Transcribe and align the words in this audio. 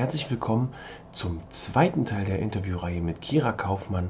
herzlich 0.00 0.30
willkommen 0.30 0.72
zum 1.12 1.42
zweiten 1.50 2.06
Teil 2.06 2.24
der 2.24 2.38
Interviewreihe 2.38 3.02
mit 3.02 3.20
Kira 3.20 3.52
Kaufmann. 3.52 4.08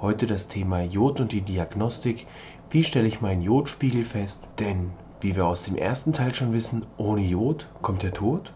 Heute 0.00 0.28
das 0.28 0.46
Thema 0.46 0.82
Jod 0.82 1.18
und 1.18 1.32
die 1.32 1.40
Diagnostik. 1.40 2.28
Wie 2.70 2.84
stelle 2.84 3.08
ich 3.08 3.20
meinen 3.20 3.42
Jodspiegel 3.42 4.04
fest? 4.04 4.46
Denn, 4.60 4.92
wie 5.20 5.34
wir 5.34 5.46
aus 5.46 5.64
dem 5.64 5.74
ersten 5.74 6.12
Teil 6.12 6.32
schon 6.32 6.52
wissen, 6.52 6.86
ohne 6.96 7.22
Jod 7.22 7.66
kommt 7.82 8.04
der 8.04 8.12
Tod. 8.12 8.52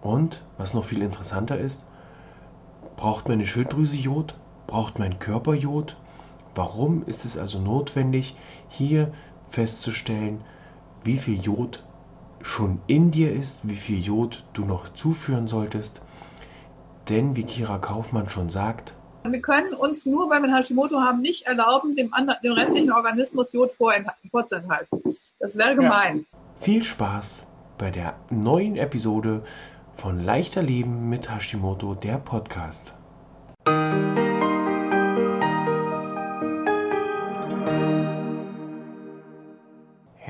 Und, 0.00 0.46
was 0.56 0.72
noch 0.72 0.86
viel 0.86 1.02
interessanter 1.02 1.58
ist, 1.58 1.84
braucht 2.96 3.28
meine 3.28 3.46
Schilddrüse 3.46 3.98
Jod? 3.98 4.34
Braucht 4.66 4.98
mein 4.98 5.18
Körper 5.18 5.52
Jod? 5.52 5.98
Warum 6.54 7.02
ist 7.04 7.26
es 7.26 7.36
also 7.36 7.58
notwendig, 7.58 8.34
hier 8.70 9.12
festzustellen, 9.50 10.40
wie 11.04 11.18
viel 11.18 11.38
Jod 11.38 11.84
schon 12.42 12.80
in 12.86 13.10
dir 13.10 13.32
ist, 13.32 13.68
wie 13.68 13.76
viel 13.76 14.00
Jod 14.00 14.44
du 14.52 14.64
noch 14.64 14.92
zuführen 14.92 15.48
solltest. 15.48 16.00
Denn, 17.08 17.36
wie 17.36 17.44
Kira 17.44 17.78
Kaufmann 17.78 18.28
schon 18.28 18.50
sagt, 18.50 18.94
wir 19.24 19.40
können 19.40 19.74
uns 19.74 20.06
nur, 20.06 20.30
weil 20.30 20.42
wir 20.42 20.54
Hashimoto 20.54 21.00
haben, 21.00 21.20
nicht 21.20 21.46
erlauben, 21.46 21.96
dem, 21.96 22.14
anderen, 22.14 22.40
dem 22.42 22.52
restlichen 22.52 22.92
Organismus 22.92 23.52
Jod 23.52 23.72
vorzuenthalten. 23.72 25.16
Das 25.38 25.56
wäre 25.56 25.74
gemein. 25.74 26.26
Ja. 26.30 26.38
Viel 26.60 26.84
Spaß 26.84 27.46
bei 27.76 27.90
der 27.90 28.14
neuen 28.30 28.76
Episode 28.76 29.42
von 29.94 30.24
Leichter 30.24 30.62
Leben 30.62 31.08
mit 31.08 31.30
Hashimoto, 31.30 31.94
der 31.94 32.18
Podcast. 32.18 32.94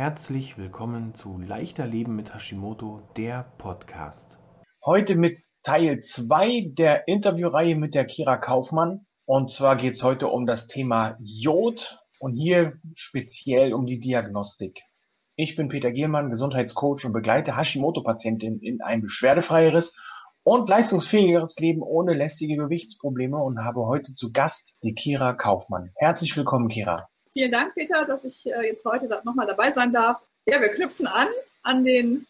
Herzlich 0.09 0.57
willkommen 0.57 1.13
zu 1.13 1.37
Leichter 1.37 1.87
Leben 1.87 2.17
mit 2.17 2.35
Hashimoto, 2.35 3.03
der 3.19 3.53
Podcast. 3.59 4.39
Heute 4.83 5.17
mit 5.17 5.45
Teil 5.63 6.01
2 6.01 6.73
der 6.73 7.07
Interviewreihe 7.09 7.77
mit 7.77 7.95
der 7.95 8.07
Kira 8.07 8.39
Kaufmann. 8.39 9.05
Und 9.27 9.53
zwar 9.53 9.77
geht 9.77 9.97
es 9.97 10.03
heute 10.03 10.29
um 10.29 10.47
das 10.47 10.67
Thema 10.67 11.19
Jod 11.21 11.99
und 12.21 12.33
hier 12.33 12.79
speziell 12.95 13.75
um 13.75 13.85
die 13.85 14.01
Diagnostik. 14.01 14.81
Ich 15.37 15.57
bin 15.57 15.69
Peter 15.69 15.91
Giermann, 15.91 16.31
Gesundheitscoach 16.31 17.05
und 17.05 17.13
begleite 17.13 17.59
Hashimoto-Patientinnen 17.59 18.63
in 18.63 18.81
ein 18.81 19.03
beschwerdefreieres 19.03 19.95
und 20.43 20.71
leistungsfähigeres 20.71 21.59
Leben 21.59 21.83
ohne 21.83 22.15
lästige 22.15 22.57
Gewichtsprobleme 22.57 23.37
und 23.37 23.63
habe 23.63 23.85
heute 23.85 24.15
zu 24.15 24.33
Gast 24.33 24.75
die 24.83 24.95
Kira 24.95 25.35
Kaufmann. 25.35 25.91
Herzlich 25.97 26.35
willkommen, 26.35 26.69
Kira. 26.69 27.11
Vielen 27.39 27.53
Dank, 27.53 27.73
Peter, 27.77 28.05
dass 28.05 28.25
ich 28.25 28.45
äh, 28.47 28.67
jetzt 28.67 28.85
heute 28.85 29.07
nochmal 29.23 29.47
dabei 29.47 29.71
sein 29.71 29.93
darf. 29.93 30.21
Ja, 30.47 30.61
wir 30.61 30.71
knüpfen 30.71 31.07
an 31.07 31.29
an 31.63 31.85
den 31.85 32.27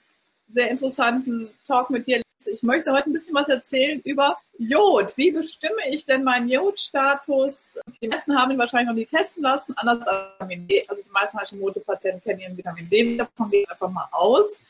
sehr 0.50 0.70
interessanten 0.70 1.48
Talk 1.66 1.88
mit 1.88 2.06
dir. 2.06 2.20
Ich 2.44 2.62
möchte 2.62 2.92
heute 2.92 3.08
ein 3.08 3.14
bisschen 3.14 3.34
was 3.34 3.48
erzählen 3.48 4.02
über 4.02 4.36
Jod. 4.58 5.16
Wie 5.16 5.30
bestimme 5.30 5.80
ich 5.88 6.04
denn 6.04 6.24
meinen 6.24 6.50
Jodstatus? 6.50 7.78
Die 8.02 8.08
meisten 8.08 8.38
haben 8.38 8.52
ihn 8.52 8.58
wahrscheinlich 8.58 8.88
noch 8.88 8.94
nie 8.96 9.06
testen 9.06 9.44
lassen, 9.44 9.72
anders 9.78 10.06
als 10.06 10.34
Vitamin 10.34 10.68
D. 10.68 10.84
Also 10.86 11.02
die 11.02 11.10
meisten 11.10 11.38
Hashimoto-Patienten 11.38 12.22
kennen 12.22 12.40
ihren 12.40 12.58
Vitamin 12.58 12.90
D, 12.90 13.16
davon 13.16 13.48
gehe 13.48 13.62
ich 13.62 13.70
einfach 13.70 13.90
mal 13.90 14.08
aus. 14.12 14.60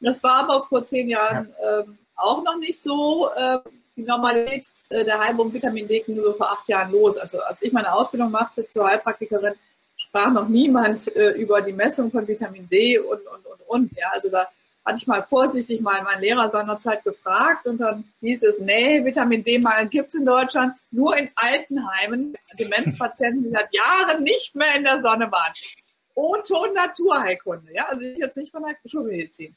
Das 0.00 0.22
war 0.22 0.40
aber 0.40 0.66
vor 0.68 0.84
zehn 0.84 1.08
Jahren 1.08 1.54
ja. 1.62 1.80
ähm, 1.80 1.96
auch 2.14 2.44
noch 2.44 2.58
nicht 2.58 2.78
so. 2.78 3.30
Äh, 3.34 3.60
die 3.96 4.02
Normalität 4.02 4.66
äh, 4.90 5.02
der 5.02 5.18
Heilung 5.18 5.50
Vitamin 5.50 5.88
D 5.88 6.00
ging 6.00 6.16
nur 6.16 6.26
so 6.26 6.32
vor 6.34 6.52
acht 6.52 6.68
Jahren 6.68 6.92
los. 6.92 7.16
Also 7.16 7.40
als 7.40 7.62
ich 7.62 7.72
meine 7.72 7.90
Ausbildung 7.90 8.30
machte 8.30 8.68
zur 8.68 8.86
Heilpraktikerin, 8.86 9.54
sprach 10.08 10.32
noch 10.32 10.48
niemand 10.48 11.14
äh, 11.16 11.30
über 11.32 11.60
die 11.60 11.72
Messung 11.72 12.10
von 12.10 12.26
Vitamin 12.26 12.68
D 12.68 12.98
und, 12.98 13.20
und, 13.26 13.46
und, 13.46 13.60
und. 13.66 13.96
Ja, 13.96 14.08
also 14.12 14.28
da 14.28 14.48
hatte 14.84 14.98
ich 14.98 15.06
mal 15.06 15.22
vorsichtig 15.28 15.80
mal 15.80 16.02
meinen 16.02 16.22
Lehrer 16.22 16.50
seinerzeit 16.50 17.04
gefragt 17.04 17.66
und 17.66 17.78
dann 17.78 18.04
hieß 18.20 18.42
es, 18.44 18.58
nee, 18.58 19.04
Vitamin 19.04 19.44
D-Mangel 19.44 19.88
gibt's 19.88 20.14
in 20.14 20.24
Deutschland 20.24 20.74
nur 20.90 21.16
in 21.16 21.28
Altenheimen, 21.34 22.34
Demenzpatienten, 22.58 23.44
die 23.44 23.50
seit 23.50 23.68
Jahren 23.74 24.22
nicht 24.22 24.54
mehr 24.54 24.74
in 24.76 24.84
der 24.84 25.02
Sonne 25.02 25.30
waren. 25.30 25.52
Und 26.14 26.46
Ton 26.46 26.72
Naturheilkunde, 26.74 27.72
ja, 27.72 27.86
also 27.88 28.04
ich 28.04 28.16
jetzt 28.16 28.36
nicht 28.36 28.50
von 28.50 28.62
der 28.62 28.76
Schulmedizin. 28.90 29.54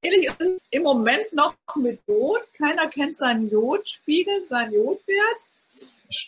Ähnlich 0.00 0.26
ist 0.26 0.40
es 0.40 0.60
im 0.70 0.84
Moment 0.84 1.32
noch 1.32 1.54
mit 1.74 2.00
Jod. 2.06 2.42
Keiner 2.56 2.86
kennt 2.88 3.16
seinen 3.16 3.50
Jodspiegel, 3.50 4.44
seinen 4.44 4.72
Jodwert. 4.74 5.40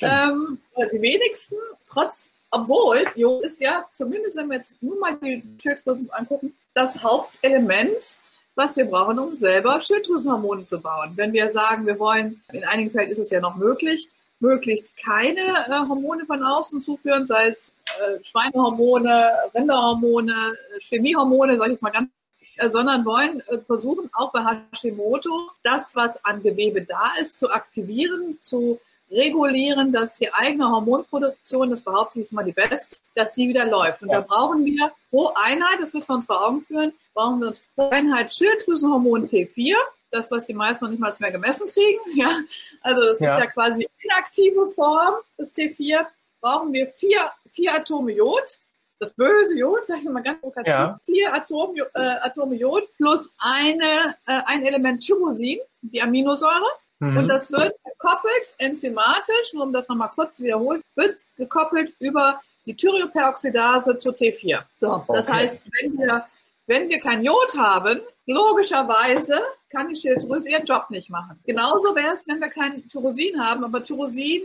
Ähm, 0.01 0.59
die 0.93 1.01
wenigsten, 1.01 1.57
trotz 1.87 2.31
obwohl 2.51 3.05
Jod 3.15 3.45
ist 3.45 3.61
ja, 3.61 3.87
zumindest 3.91 4.37
wenn 4.37 4.49
wir 4.49 4.57
jetzt 4.57 4.83
nur 4.83 4.99
mal 4.99 5.17
die 5.17 5.43
Schilddrüsen 5.61 6.11
angucken, 6.11 6.57
das 6.75 7.03
Hauptelement, 7.03 8.19
was 8.55 8.77
wir 8.77 8.87
brauchen, 8.87 9.19
um 9.19 9.39
selber 9.39 9.81
Schilddrüsenhormone 9.81 10.67
zu 10.67 10.81
bauen. 10.81 11.13
Wenn 11.17 11.33
wir 11.33 11.51
sagen, 11.51 11.87
wir 11.87 11.99
wollen, 11.99 12.43
in 12.53 12.65
einigen 12.65 12.91
Fällen 12.91 13.11
ist 13.11 13.19
es 13.19 13.31
ja 13.31 13.41
noch 13.41 13.57
möglich, 13.57 14.09
möglichst 14.41 14.97
keine 14.97 15.41
äh, 15.41 15.89
Hormone 15.89 16.27
von 16.27 16.43
außen 16.43 16.83
zuführen, 16.83 17.27
sei 17.27 17.49
es 17.49 17.73
äh, 17.99 18.25
Schweinehormone, 18.25 19.31
Rinderhormone, 19.55 20.57
Chemiehormone, 20.79 21.57
sage 21.59 21.75
ich 21.75 21.81
mal 21.81 21.91
ganz 21.91 22.09
äh, 22.57 22.71
sondern 22.71 23.05
wollen 23.05 23.41
äh, 23.49 23.59
versuchen, 23.67 24.11
auch 24.13 24.33
bei 24.33 24.45
Hashimoto 24.45 25.51
das, 25.63 25.95
was 25.95 26.25
an 26.25 26.43
Gewebe 26.43 26.83
da 26.83 27.13
ist, 27.21 27.39
zu 27.39 27.51
aktivieren, 27.51 28.39
zu 28.41 28.79
regulieren, 29.11 29.93
dass 29.93 30.19
die 30.19 30.33
eigene 30.33 30.69
Hormonproduktion, 30.69 31.71
das 31.71 31.83
behaupte 31.83 32.21
ich 32.21 32.27
ist 32.27 32.33
mal 32.33 32.45
die 32.45 32.53
beste, 32.53 32.97
dass 33.15 33.35
die 33.35 33.49
wieder 33.49 33.67
läuft. 33.67 34.03
Und 34.03 34.11
ja. 34.11 34.21
da 34.21 34.27
brauchen 34.27 34.65
wir 34.65 34.93
pro 35.11 35.33
Einheit, 35.35 35.79
das 35.81 35.93
müssen 35.93 36.09
wir 36.09 36.15
uns 36.17 36.27
vor 36.27 36.47
Augen 36.47 36.65
führen, 36.67 36.93
brauchen 37.15 37.41
wir 37.41 37.49
uns 37.49 37.63
pro 37.75 37.89
Einheit 37.91 38.33
Schilddrüsenhormon 38.33 39.29
T4, 39.29 39.75
das, 40.11 40.31
was 40.31 40.47
die 40.47 40.55
meisten 40.55 40.85
noch 40.85 40.91
nicht 40.91 41.01
mal 41.01 41.13
mehr 41.19 41.33
gemessen 41.33 41.69
kriegen. 41.69 42.01
Ja, 42.15 42.41
also 42.83 43.01
das 43.01 43.21
ja. 43.21 43.35
ist 43.35 43.45
ja 43.45 43.51
quasi 43.51 43.89
inaktive 44.03 44.69
Form 44.69 45.15
des 45.39 45.55
T4. 45.55 46.07
Brauchen 46.41 46.73
wir 46.73 46.87
vier, 46.97 47.31
vier 47.51 47.75
Atome 47.75 48.13
Jod, 48.13 48.59
das 48.99 49.13
böse 49.13 49.59
Jod, 49.59 49.85
sag 49.85 49.99
ich 49.99 50.05
mal 50.09 50.23
ganz 50.23 50.41
provokativ, 50.41 50.69
ja. 50.69 50.99
vier 51.05 51.35
Atom, 51.35 51.75
äh, 51.77 52.01
Atome 52.21 52.57
Jod 52.57 52.89
plus 52.97 53.31
eine, 53.39 54.17
äh, 54.27 54.41
ein 54.47 54.65
Element 54.65 55.05
Tyrosin, 55.05 55.59
die 55.83 56.01
Aminosäure. 56.01 56.71
Mhm. 57.01 57.17
Und 57.17 57.29
das 57.29 57.51
wird 57.51 57.75
gekoppelt 57.85 58.55
enzymatisch, 58.59 59.53
nur 59.53 59.65
um 59.65 59.73
das 59.73 59.89
nochmal 59.89 60.11
kurz 60.15 60.37
zu 60.37 60.45
wiederholen, 60.45 60.83
wird 60.95 61.17
gekoppelt 61.37 61.93
über 61.99 62.41
die 62.67 62.77
Thyreoperoxidase 62.77 63.99
zu 63.99 64.11
T4. 64.11 64.63
So, 64.79 64.93
okay. 64.93 65.13
das 65.15 65.31
heißt, 65.31 65.65
wenn 65.81 65.99
wir, 65.99 66.27
wenn 66.67 66.89
wir 66.89 67.01
kein 67.01 67.25
Jod 67.25 67.57
haben, 67.57 68.01
logischerweise 68.27 69.41
kann 69.71 69.89
die 69.89 69.97
Schilddrüse 69.97 70.51
ihren 70.51 70.65
Job 70.65 70.91
nicht 70.91 71.09
machen. 71.11 71.41
Genauso 71.47 71.95
wäre 71.95 72.15
es, 72.15 72.27
wenn 72.27 72.41
wir 72.41 72.49
kein 72.49 72.87
Tyrosin 72.89 73.43
haben, 73.43 73.65
aber 73.65 73.83
Tyrosin, 73.83 74.43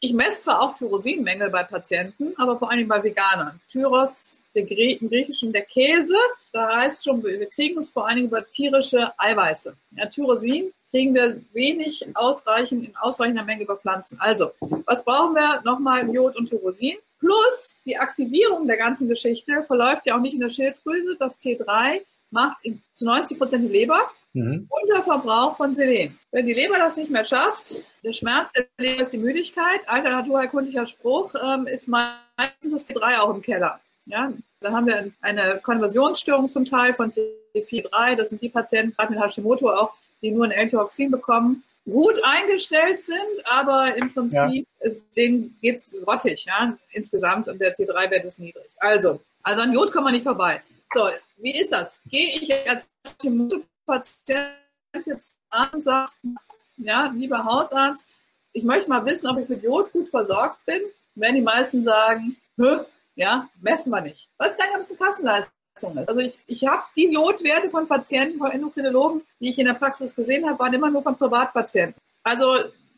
ich 0.00 0.12
messe 0.12 0.40
zwar 0.40 0.62
auch 0.62 0.76
Tyrosinmängel 0.76 1.50
bei 1.50 1.64
Patienten, 1.64 2.34
aber 2.36 2.58
vor 2.58 2.70
allem 2.70 2.86
bei 2.86 3.02
Veganern. 3.02 3.60
Tyros, 3.68 4.36
der 4.54 4.64
Grie 4.64 4.92
im 4.92 5.08
Griechischen 5.08 5.52
der 5.52 5.62
Käse, 5.62 6.16
da 6.52 6.76
heißt 6.76 7.04
schon, 7.04 7.24
wir 7.24 7.46
kriegen 7.46 7.80
es 7.80 7.90
vor 7.90 8.08
allem 8.08 8.24
über 8.24 8.48
tierische 8.48 9.12
Eiweiße. 9.18 9.74
Ja, 9.96 10.06
Tyrosin 10.06 10.72
kriegen 10.92 11.14
wir 11.14 11.40
wenig 11.54 12.06
ausreichend 12.14 12.86
in 12.86 12.96
ausreichender 12.96 13.44
Menge 13.44 13.64
über 13.64 13.76
Pflanzen. 13.76 14.18
Also, 14.20 14.52
was 14.60 15.04
brauchen 15.04 15.34
wir? 15.34 15.62
Nochmal 15.64 16.08
Jod 16.14 16.36
und 16.36 16.48
Tyrosin. 16.48 16.96
Plus 17.18 17.78
die 17.86 17.96
Aktivierung 17.96 18.66
der 18.66 18.76
ganzen 18.76 19.08
Geschichte 19.08 19.64
verläuft 19.64 20.06
ja 20.06 20.16
auch 20.16 20.20
nicht 20.20 20.34
in 20.34 20.40
der 20.40 20.50
Schilddrüse. 20.50 21.16
Das 21.18 21.40
T3 21.40 22.02
macht 22.30 22.58
zu 22.92 23.06
90 23.06 23.38
Prozent 23.38 23.64
die 23.64 23.72
Leber. 23.72 24.10
Mhm. 24.34 24.66
der 24.88 25.02
Verbrauch 25.02 25.58
von 25.58 25.74
Selen. 25.74 26.18
Wenn 26.30 26.46
die 26.46 26.54
Leber 26.54 26.78
das 26.78 26.96
nicht 26.96 27.10
mehr 27.10 27.24
schafft, 27.24 27.82
der 28.02 28.14
Schmerz 28.14 28.50
der 28.52 28.66
Leber 28.78 29.02
ist 29.02 29.12
die 29.12 29.18
Müdigkeit. 29.18 29.80
Alter 29.86 30.10
naturheilkundlicher 30.10 30.86
Spruch 30.86 31.34
ähm, 31.34 31.66
ist 31.66 31.86
meistens 31.86 32.16
das 32.62 32.86
T3 32.86 33.20
auch 33.20 33.34
im 33.34 33.42
Keller. 33.42 33.78
Ja, 34.06 34.32
dann 34.60 34.74
haben 34.74 34.86
wir 34.86 35.12
eine 35.20 35.60
Konversionsstörung 35.62 36.50
zum 36.50 36.64
Teil 36.64 36.94
von 36.94 37.12
T4-3. 37.12 38.16
Das 38.16 38.30
sind 38.30 38.40
die 38.40 38.48
Patienten, 38.48 38.94
gerade 38.96 39.12
mit 39.12 39.22
Hashimoto 39.22 39.70
auch, 39.70 39.92
die 40.22 40.30
nur 40.30 40.44
ein 40.44 40.52
L-Toxin 40.52 41.10
bekommen, 41.10 41.64
gut 41.84 42.14
eingestellt 42.24 43.02
sind, 43.02 43.18
aber 43.44 43.94
im 43.96 44.12
Prinzip 44.14 44.66
ja. 44.80 44.86
ist, 44.86 45.02
denen 45.16 45.58
geht's 45.60 45.88
grottig, 46.04 46.44
ja, 46.44 46.78
insgesamt 46.92 47.48
und 47.48 47.60
der 47.60 47.76
T3-Wert 47.76 48.24
ist 48.24 48.38
niedrig. 48.38 48.70
Also, 48.78 49.20
also 49.42 49.62
an 49.62 49.72
Jod 49.72 49.92
kommen 49.92 50.06
wir 50.06 50.12
nicht 50.12 50.22
vorbei. 50.22 50.62
So, 50.94 51.08
wie 51.38 51.58
ist 51.58 51.72
das? 51.72 52.00
Gehe 52.08 52.26
ich 52.26 52.70
als 52.70 52.84
Patient 53.86 54.54
jetzt 55.04 55.38
an 55.50 55.68
und 55.72 55.82
sage, 55.82 56.12
ja, 56.76 57.12
lieber 57.16 57.44
Hausarzt, 57.44 58.06
ich 58.52 58.62
möchte 58.62 58.88
mal 58.88 59.04
wissen, 59.06 59.28
ob 59.28 59.38
ich 59.38 59.48
mit 59.48 59.62
Jod 59.62 59.90
gut 59.92 60.08
versorgt 60.08 60.64
bin. 60.66 60.82
Wenn 61.14 61.34
die 61.34 61.40
meisten 61.40 61.82
sagen, 61.82 62.36
ja, 63.16 63.48
messen 63.60 63.90
wir 63.90 64.02
nicht. 64.02 64.28
Was 64.38 64.56
kann 64.56 64.68
ich 64.68 64.74
ein 64.74 64.80
bisschen 64.80 64.98
Kassenleistung? 64.98 65.52
Also 66.06 66.20
ich, 66.20 66.38
ich 66.46 66.66
habe 66.66 66.82
die 66.96 67.12
Jodwerte 67.12 67.70
von 67.70 67.86
Patienten, 67.88 68.38
von 68.38 68.50
Endokrinologen, 68.50 69.22
die 69.40 69.50
ich 69.50 69.58
in 69.58 69.66
der 69.66 69.74
Praxis 69.74 70.14
gesehen 70.14 70.48
habe, 70.48 70.58
waren 70.58 70.74
immer 70.74 70.90
nur 70.90 71.02
von 71.02 71.16
Privatpatienten. 71.16 71.94
Also 72.22 72.46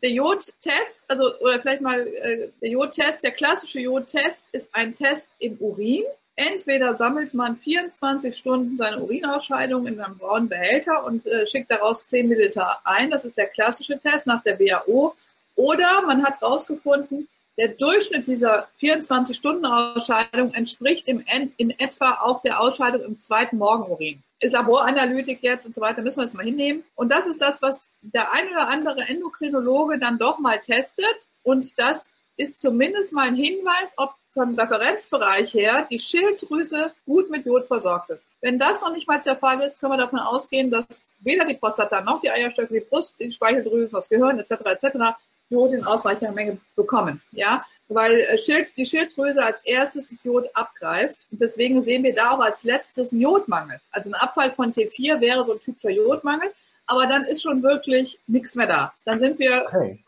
der 0.03 0.11
Jodtest, 0.11 1.05
also 1.07 1.39
oder 1.39 1.59
vielleicht 1.61 1.81
mal 1.81 1.99
äh, 1.99 2.49
der 2.61 2.69
Jodtest, 2.69 3.23
der 3.23 3.31
klassische 3.31 3.79
Jodtest 3.79 4.45
ist 4.51 4.69
ein 4.73 4.93
Test 4.93 5.31
im 5.39 5.57
Urin. 5.59 6.03
Entweder 6.35 6.95
sammelt 6.95 7.33
man 7.33 7.57
24 7.57 8.35
Stunden 8.35 8.75
seine 8.75 9.01
Urinausscheidung 9.01 9.87
in 9.87 9.99
einem 9.99 10.17
braunen 10.17 10.49
Behälter 10.49 11.05
und 11.05 11.25
äh, 11.25 11.47
schickt 11.47 11.71
daraus 11.71 12.05
10 12.07 12.27
Milliliter 12.27 12.81
ein. 12.83 13.09
Das 13.09 13.23
ist 13.23 13.37
der 13.37 13.47
klassische 13.47 13.97
Test 13.99 14.27
nach 14.27 14.43
der 14.43 14.59
WHO. 14.59 15.15
Oder 15.55 16.01
man 16.01 16.23
hat 16.23 16.41
herausgefunden, 16.41 17.29
der 17.57 17.69
Durchschnitt 17.69 18.27
dieser 18.27 18.67
24-Stunden-Ausscheidung 18.81 20.53
entspricht 20.53 21.07
im, 21.07 21.23
in 21.57 21.69
etwa 21.71 22.19
auch 22.21 22.41
der 22.41 22.59
Ausscheidung 22.59 23.01
im 23.03 23.19
zweiten 23.19 23.57
Morgenurin. 23.57 24.21
Ist 24.39 24.53
Laboranalytik 24.53 25.39
jetzt 25.41 25.65
und 25.65 25.73
so 25.73 25.81
weiter, 25.81 26.01
müssen 26.01 26.17
wir 26.17 26.23
jetzt 26.23 26.35
mal 26.35 26.45
hinnehmen. 26.45 26.83
Und 26.95 27.11
das 27.11 27.27
ist 27.27 27.41
das, 27.41 27.61
was 27.61 27.85
der 28.01 28.33
ein 28.33 28.49
oder 28.49 28.67
andere 28.67 29.01
Endokrinologe 29.07 29.97
dann 29.99 30.17
doch 30.17 30.39
mal 30.39 30.59
testet. 30.59 31.15
Und 31.43 31.77
das 31.79 32.09
ist 32.35 32.61
zumindest 32.61 33.13
mal 33.13 33.27
ein 33.27 33.35
Hinweis, 33.35 33.93
ob 33.97 34.15
vom 34.33 34.59
Referenzbereich 34.59 35.53
her 35.53 35.87
die 35.89 35.97
Schilddrüse 35.97 36.91
gut 37.05 37.29
mit 37.29 37.45
Jod 37.45 37.67
versorgt 37.67 38.09
ist. 38.09 38.27
Wenn 38.41 38.59
das 38.59 38.81
noch 38.81 38.91
nicht 38.91 39.07
mal 39.07 39.21
der 39.21 39.37
Fall 39.37 39.61
ist, 39.61 39.79
können 39.79 39.93
wir 39.93 39.97
davon 39.97 40.19
ausgehen, 40.19 40.69
dass 40.69 41.01
weder 41.19 41.45
die 41.45 41.53
Prostata 41.53 42.01
noch 42.01 42.19
die 42.19 42.29
Eierstöcke, 42.29 42.73
die 42.73 42.81
Brust, 42.81 43.17
die 43.17 43.31
Speicheldrüsen, 43.31 43.95
das 43.95 44.09
Gehirn 44.09 44.37
etc. 44.37 44.51
etc. 44.65 45.15
Jod 45.49 45.73
in 45.73 45.83
ausreichender 45.83 46.33
Menge 46.33 46.57
bekommen. 46.75 47.21
Ja, 47.31 47.65
weil 47.87 48.13
äh, 48.13 48.37
Schild, 48.37 48.69
die 48.77 48.85
Schilddrüse 48.85 49.43
als 49.43 49.61
erstes 49.63 50.09
das 50.09 50.23
Jod 50.23 50.49
abgreift. 50.53 51.17
Und 51.31 51.41
deswegen 51.41 51.83
sehen 51.83 52.03
wir 52.03 52.15
da 52.15 52.31
auch 52.31 52.39
als 52.39 52.63
letztes 52.63 53.11
einen 53.11 53.21
Jodmangel. 53.21 53.79
Also 53.91 54.09
ein 54.09 54.15
Abfall 54.15 54.51
von 54.51 54.73
T4 54.73 55.21
wäre 55.21 55.45
so 55.45 55.53
ein 55.53 55.59
typischer 55.59 55.91
Jodmangel, 55.91 56.51
aber 56.87 57.07
dann 57.07 57.23
ist 57.23 57.43
schon 57.43 57.63
wirklich 57.63 58.19
nichts 58.27 58.55
mehr 58.55 58.67
da. 58.67 58.93
Dann 59.05 59.19
sind 59.19 59.39
wir 59.39 59.65
okay. 59.67 59.99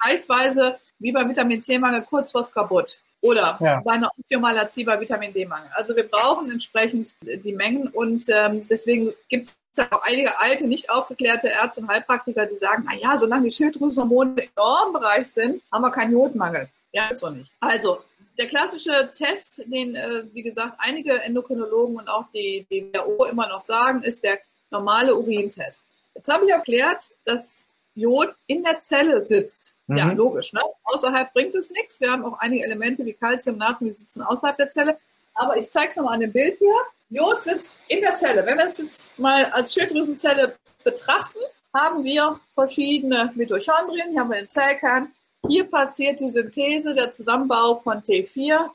wie 0.99 1.11
beim 1.11 1.29
Vitamin 1.29 1.61
C-Mangel 1.61 2.03
kurz 2.03 2.31
vor 2.31 2.49
kaputt. 2.49 2.99
Oder 3.21 3.57
ja. 3.61 3.81
bei 3.83 3.93
einer 3.93 4.11
Osteomalazie 4.17 4.83
bei 4.83 4.99
Vitamin 4.99 5.33
D-Mangel. 5.33 5.69
Also 5.75 5.95
wir 5.95 6.07
brauchen 6.07 6.51
entsprechend 6.51 7.15
die 7.21 7.51
Mengen 7.51 7.87
und 7.87 8.23
ähm, 8.29 8.67
deswegen 8.69 9.11
gibt 9.27 9.47
es 9.47 9.55
auch 9.79 10.03
einige 10.03 10.39
alte, 10.39 10.65
nicht 10.65 10.89
aufgeklärte 10.89 11.47
Ärzte 11.47 11.81
und 11.81 11.89
Heilpraktiker, 11.89 12.45
die 12.45 12.57
sagen, 12.57 12.83
na 12.85 12.95
ja, 12.95 13.17
solange 13.17 13.45
die 13.45 13.51
Schilddrüsenhormone 13.51 14.41
im 14.41 14.49
Normbereich 14.55 15.27
sind, 15.27 15.61
haben 15.71 15.81
wir 15.81 15.91
keinen 15.91 16.13
Jodmangel. 16.13 16.69
Ja, 16.91 17.09
ist 17.09 17.23
doch 17.23 17.31
nicht. 17.31 17.51
Also, 17.59 17.99
der 18.37 18.47
klassische 18.47 19.11
Test, 19.15 19.63
den, 19.65 19.95
äh, 19.95 20.23
wie 20.33 20.43
gesagt, 20.43 20.75
einige 20.77 21.21
Endokrinologen 21.21 21.97
und 21.97 22.07
auch 22.07 22.25
die, 22.33 22.65
die 22.69 22.91
WHO 22.93 23.25
immer 23.25 23.47
noch 23.47 23.63
sagen, 23.63 24.03
ist 24.03 24.23
der 24.23 24.39
normale 24.69 25.15
Urintest. 25.15 25.85
Jetzt 26.13 26.31
habe 26.31 26.45
ich 26.45 26.51
erklärt, 26.51 27.11
dass 27.25 27.67
Jod 27.95 28.33
in 28.45 28.63
der 28.63 28.79
Zelle 28.79 29.25
sitzt. 29.25 29.73
Mhm. 29.87 29.97
Ja, 29.97 30.11
logisch. 30.11 30.53
Ne? 30.53 30.61
Außerhalb 30.83 31.33
bringt 31.33 31.55
es 31.55 31.71
nichts. 31.71 31.99
Wir 31.99 32.11
haben 32.11 32.25
auch 32.25 32.39
einige 32.39 32.63
Elemente 32.63 33.05
wie 33.05 33.13
Calcium, 33.13 33.57
Natrium, 33.57 33.89
die 33.89 33.95
sitzen 33.95 34.21
außerhalb 34.21 34.57
der 34.57 34.69
Zelle. 34.69 34.97
Aber 35.33 35.57
ich 35.57 35.69
zeige 35.69 35.89
es 35.89 35.95
nochmal 35.95 36.15
an 36.15 36.21
dem 36.21 36.31
Bild 36.31 36.57
hier. 36.57 36.75
Jod 37.09 37.43
sitzt 37.43 37.77
in 37.87 38.01
der 38.01 38.15
Zelle. 38.15 38.45
Wenn 38.45 38.57
wir 38.57 38.67
es 38.67 38.77
jetzt 38.77 39.17
mal 39.17 39.45
als 39.45 39.73
Schilddrüsenzelle 39.73 40.57
betrachten, 40.83 41.39
haben 41.73 42.03
wir 42.03 42.39
verschiedene 42.53 43.31
Mitochondrien. 43.35 44.11
Hier 44.11 44.19
haben 44.19 44.31
wir 44.31 44.39
den 44.39 44.49
Zellkern, 44.49 45.13
hier 45.47 45.65
passiert 45.65 46.19
die 46.19 46.29
Synthese, 46.29 46.93
der 46.93 47.11
Zusammenbau 47.11 47.75
von 47.77 48.01
T4, 48.01 48.73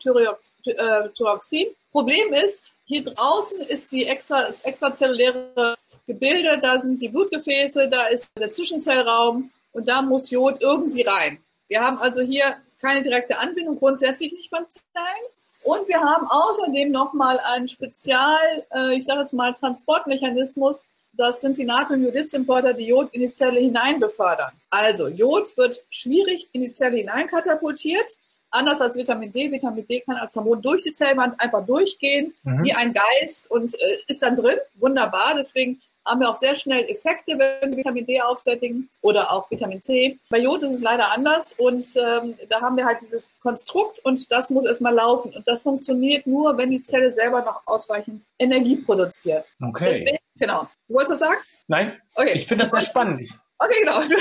Thyroxin. 1.14 1.68
Problem 1.90 2.32
ist, 2.32 2.72
hier 2.84 3.04
draußen 3.04 3.60
ist 3.62 3.92
die 3.92 4.06
extra, 4.06 4.46
extrazelluläre 4.62 5.76
Gebilde, 6.06 6.58
da 6.62 6.78
sind 6.78 7.00
die 7.00 7.08
Blutgefäße, 7.08 7.88
da 7.88 8.06
ist 8.06 8.28
der 8.38 8.50
Zwischenzellraum 8.50 9.50
und 9.72 9.88
da 9.88 10.00
muss 10.00 10.30
Jod 10.30 10.62
irgendwie 10.62 11.02
rein. 11.02 11.38
Wir 11.68 11.82
haben 11.82 11.98
also 11.98 12.22
hier 12.22 12.56
keine 12.80 13.02
direkte 13.02 13.38
Anbindung, 13.38 13.78
grundsätzlich 13.78 14.32
nicht 14.32 14.48
von 14.48 14.66
Zellen. 14.68 15.26
Und 15.64 15.88
wir 15.88 16.00
haben 16.00 16.26
außerdem 16.26 16.90
nochmal 16.90 17.38
einen 17.40 17.68
Spezial, 17.68 18.66
äh, 18.74 18.94
ich 18.96 19.04
sage 19.04 19.20
jetzt 19.20 19.32
mal, 19.32 19.52
Transportmechanismus, 19.52 20.88
das 21.14 21.40
sind 21.40 21.58
die 21.58 21.64
Natriumjodidsimporter, 21.64 22.72
die 22.72 22.86
Jod 22.86 23.12
in 23.12 23.20
die 23.20 23.32
Zelle 23.32 23.60
hinein 23.60 24.00
befördern. 24.00 24.52
Also 24.70 25.08
Jod 25.08 25.56
wird 25.56 25.80
schwierig 25.90 26.48
in 26.52 26.62
die 26.62 26.72
Zelle 26.72 26.96
hineinkatapultiert. 26.96 28.16
Anders 28.50 28.80
als 28.80 28.96
Vitamin 28.96 29.32
D. 29.32 29.50
Vitamin 29.50 29.86
D 29.86 30.00
kann 30.00 30.16
als 30.16 30.34
Hormon 30.34 30.60
durch 30.60 30.82
die 30.82 30.92
Zellwand 30.92 31.40
einfach 31.40 31.64
durchgehen, 31.64 32.34
mhm. 32.42 32.64
wie 32.64 32.72
ein 32.72 32.92
Geist 32.92 33.50
und 33.50 33.74
äh, 33.74 33.98
ist 34.06 34.22
dann 34.22 34.36
drin. 34.36 34.58
Wunderbar. 34.74 35.34
Deswegen 35.36 35.80
haben 36.06 36.20
wir 36.20 36.28
auch 36.28 36.36
sehr 36.36 36.56
schnell 36.56 36.84
Effekte, 36.84 37.38
wenn 37.38 37.70
wir 37.70 37.78
Vitamin 37.78 38.06
D 38.06 38.20
aufsättigen 38.20 38.88
oder 39.00 39.32
auch 39.32 39.50
Vitamin 39.50 39.80
C. 39.80 40.18
Bei 40.30 40.38
Jod 40.38 40.62
ist 40.62 40.72
es 40.72 40.80
leider 40.80 41.12
anders 41.12 41.54
und 41.58 41.86
ähm, 41.96 42.34
da 42.48 42.60
haben 42.60 42.76
wir 42.76 42.84
halt 42.84 42.98
dieses 43.02 43.32
Konstrukt 43.40 44.00
und 44.00 44.30
das 44.30 44.50
muss 44.50 44.66
erstmal 44.66 44.94
laufen. 44.94 45.32
Und 45.34 45.46
das 45.46 45.62
funktioniert 45.62 46.26
nur, 46.26 46.56
wenn 46.58 46.70
die 46.70 46.82
Zelle 46.82 47.12
selber 47.12 47.42
noch 47.42 47.62
ausreichend 47.66 48.24
Energie 48.38 48.76
produziert. 48.76 49.46
Okay. 49.60 50.04
Deswegen, 50.04 50.18
genau. 50.38 50.68
Du 50.88 50.94
wolltest 50.94 51.12
das 51.12 51.20
sagen? 51.20 51.40
Nein. 51.68 52.00
Okay. 52.14 52.32
Ich 52.34 52.46
finde 52.46 52.64
das 52.64 52.72
sehr 52.72 52.90
spannend. 52.90 53.22
Okay, 53.58 53.80
genau. 53.80 54.00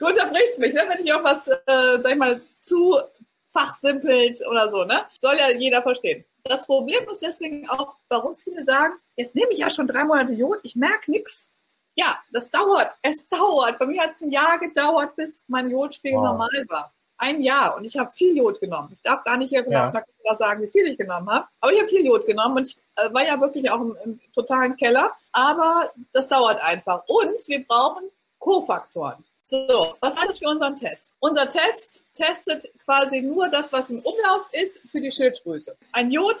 Du 0.00 0.08
unterbrichst 0.08 0.58
mich, 0.58 0.74
ne? 0.74 0.80
wenn 0.88 1.04
ich 1.04 1.12
auch 1.12 1.22
was, 1.22 1.46
äh, 1.46 2.02
sag 2.02 2.10
ich 2.10 2.16
mal, 2.16 2.40
zu 2.60 2.96
fachsimpelt 3.46 4.40
oder 4.50 4.68
so, 4.68 4.84
ne? 4.84 5.02
Soll 5.20 5.36
ja 5.36 5.50
jeder 5.56 5.80
verstehen. 5.82 6.24
Das 6.44 6.66
Problem 6.66 7.04
ist 7.10 7.22
deswegen 7.22 7.68
auch, 7.68 7.94
warum 8.08 8.36
viele 8.36 8.64
sagen, 8.64 8.94
jetzt 9.16 9.34
nehme 9.34 9.52
ich 9.52 9.58
ja 9.58 9.70
schon 9.70 9.86
drei 9.86 10.04
Monate 10.04 10.32
Jod, 10.32 10.60
ich 10.62 10.76
merke 10.76 11.10
nichts. 11.10 11.50
Ja, 11.94 12.18
das 12.32 12.50
dauert. 12.50 12.96
Es 13.02 13.28
dauert. 13.28 13.78
Bei 13.78 13.86
mir 13.86 14.02
hat 14.02 14.10
es 14.10 14.20
ein 14.20 14.30
Jahr 14.30 14.58
gedauert, 14.58 15.16
bis 15.16 15.42
mein 15.48 15.70
Jodspiegel 15.70 16.18
wow. 16.18 16.26
normal 16.26 16.64
war. 16.68 16.94
Ein 17.18 17.42
Jahr. 17.42 17.76
Und 17.76 17.84
ich 17.84 17.98
habe 17.98 18.10
viel 18.12 18.36
Jod 18.36 18.60
genommen. 18.60 18.90
Ich 18.92 19.02
darf 19.02 19.22
gar 19.24 19.36
nicht 19.36 19.50
hier 19.50 19.62
genau 19.62 19.92
ja. 19.92 20.36
sagen, 20.38 20.62
wie 20.62 20.70
viel 20.70 20.86
ich 20.86 20.96
genommen 20.96 21.28
habe. 21.28 21.46
Aber 21.60 21.72
ich 21.72 21.78
habe 21.78 21.88
viel 21.88 22.06
Jod 22.06 22.24
genommen 22.24 22.56
und 22.56 22.66
ich 22.68 22.78
äh, 22.96 23.12
war 23.12 23.26
ja 23.26 23.38
wirklich 23.40 23.70
auch 23.70 23.80
im, 23.80 23.96
im 24.04 24.20
totalen 24.32 24.76
Keller. 24.76 25.12
Aber 25.32 25.90
das 26.12 26.28
dauert 26.28 26.62
einfach. 26.62 27.02
Und 27.06 27.36
wir 27.46 27.66
brauchen 27.66 28.04
Kofaktoren. 28.38 29.22
So, 29.50 29.96
was 30.00 30.16
heißt 30.16 30.30
das 30.30 30.38
für 30.38 30.48
unseren 30.48 30.76
Test? 30.76 31.10
Unser 31.18 31.50
Test 31.50 32.04
testet 32.14 32.70
quasi 32.84 33.20
nur 33.20 33.48
das, 33.48 33.72
was 33.72 33.90
im 33.90 33.98
Umlauf 33.98 34.46
ist 34.52 34.78
für 34.88 35.00
die 35.00 35.10
Schilddrüse. 35.10 35.76
Ein 35.90 36.12
Jod, 36.12 36.36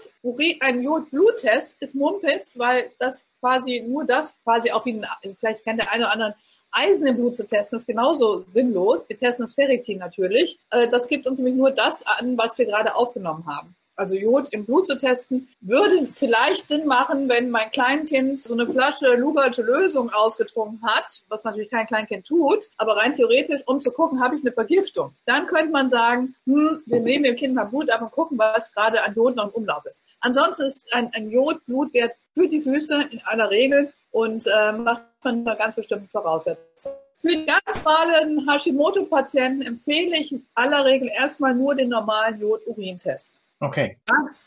ein 0.60 0.80
Jod-Bluttest 0.80 1.74
ist 1.80 1.96
Mumpitz, 1.96 2.56
weil 2.56 2.92
das 3.00 3.26
quasi 3.40 3.80
nur 3.80 4.04
das 4.04 4.36
quasi 4.44 4.70
auf 4.70 4.86
ihn, 4.86 5.04
vielleicht 5.40 5.64
kennt 5.64 5.80
der 5.80 5.90
eine 5.90 6.04
oder 6.04 6.12
andere 6.12 6.34
Eisen 6.70 7.08
im 7.08 7.16
Blut 7.16 7.34
zu 7.34 7.44
testen, 7.44 7.80
ist 7.80 7.88
genauso 7.88 8.44
sinnlos. 8.54 9.08
Wir 9.08 9.16
testen 9.16 9.46
das 9.46 9.56
Ferritin 9.56 9.98
natürlich. 9.98 10.60
Äh, 10.70 10.86
das 10.86 11.08
gibt 11.08 11.26
uns 11.26 11.38
nämlich 11.38 11.56
nur 11.56 11.72
das 11.72 12.06
an, 12.06 12.38
was 12.38 12.58
wir 12.58 12.66
gerade 12.66 12.94
aufgenommen 12.94 13.44
haben 13.48 13.74
also 13.96 14.16
Jod 14.16 14.48
im 14.50 14.64
Blut 14.64 14.86
zu 14.86 14.96
testen, 14.98 15.48
würde 15.60 16.08
vielleicht 16.12 16.68
Sinn 16.68 16.86
machen, 16.86 17.28
wenn 17.28 17.50
mein 17.50 17.70
Kleinkind 17.70 18.42
so 18.42 18.54
eine 18.54 18.66
Flasche 18.66 19.14
Lugertsche 19.14 19.62
Lösung 19.62 20.10
ausgetrunken 20.10 20.80
hat, 20.82 21.22
was 21.28 21.44
natürlich 21.44 21.70
kein 21.70 21.86
Kleinkind 21.86 22.26
tut, 22.26 22.70
aber 22.76 22.96
rein 22.96 23.12
theoretisch, 23.12 23.62
um 23.66 23.80
zu 23.80 23.90
gucken, 23.90 24.22
habe 24.22 24.36
ich 24.36 24.42
eine 24.42 24.52
Vergiftung. 24.52 25.14
Dann 25.26 25.46
könnte 25.46 25.70
man 25.70 25.90
sagen, 25.90 26.34
hm, 26.46 26.82
wir 26.86 27.00
nehmen 27.00 27.24
dem 27.24 27.36
Kind 27.36 27.54
mal 27.54 27.64
Blut 27.64 27.90
ab 27.90 28.02
und 28.02 28.10
gucken, 28.10 28.38
was 28.38 28.72
gerade 28.72 29.02
an 29.02 29.14
Jod 29.14 29.36
noch 29.36 29.48
im 29.48 29.50
Umlauf 29.50 29.84
ist. 29.86 30.02
Ansonsten 30.20 30.62
ist 30.62 30.94
ein, 30.94 31.10
ein 31.14 31.30
Jod-Blutwert 31.30 32.12
für 32.34 32.48
die 32.48 32.60
Füße 32.60 33.08
in 33.10 33.20
aller 33.24 33.50
Regel 33.50 33.92
und 34.10 34.46
äh, 34.46 34.72
macht 34.72 35.02
man 35.22 35.40
unter 35.40 35.56
ganz 35.56 35.74
bestimmten 35.74 36.08
Voraussetzungen. 36.08 36.94
Für 37.18 37.36
die 37.36 37.44
ganz 37.44 37.60
normalen 37.84 38.48
Hashimoto-Patienten 38.50 39.60
empfehle 39.62 40.16
ich 40.16 40.32
in 40.32 40.46
aller 40.54 40.86
Regel 40.86 41.10
erstmal 41.14 41.54
nur 41.54 41.74
den 41.74 41.90
normalen 41.90 42.40
Jod-Urintest. 42.40 43.34
Okay. 43.60 43.98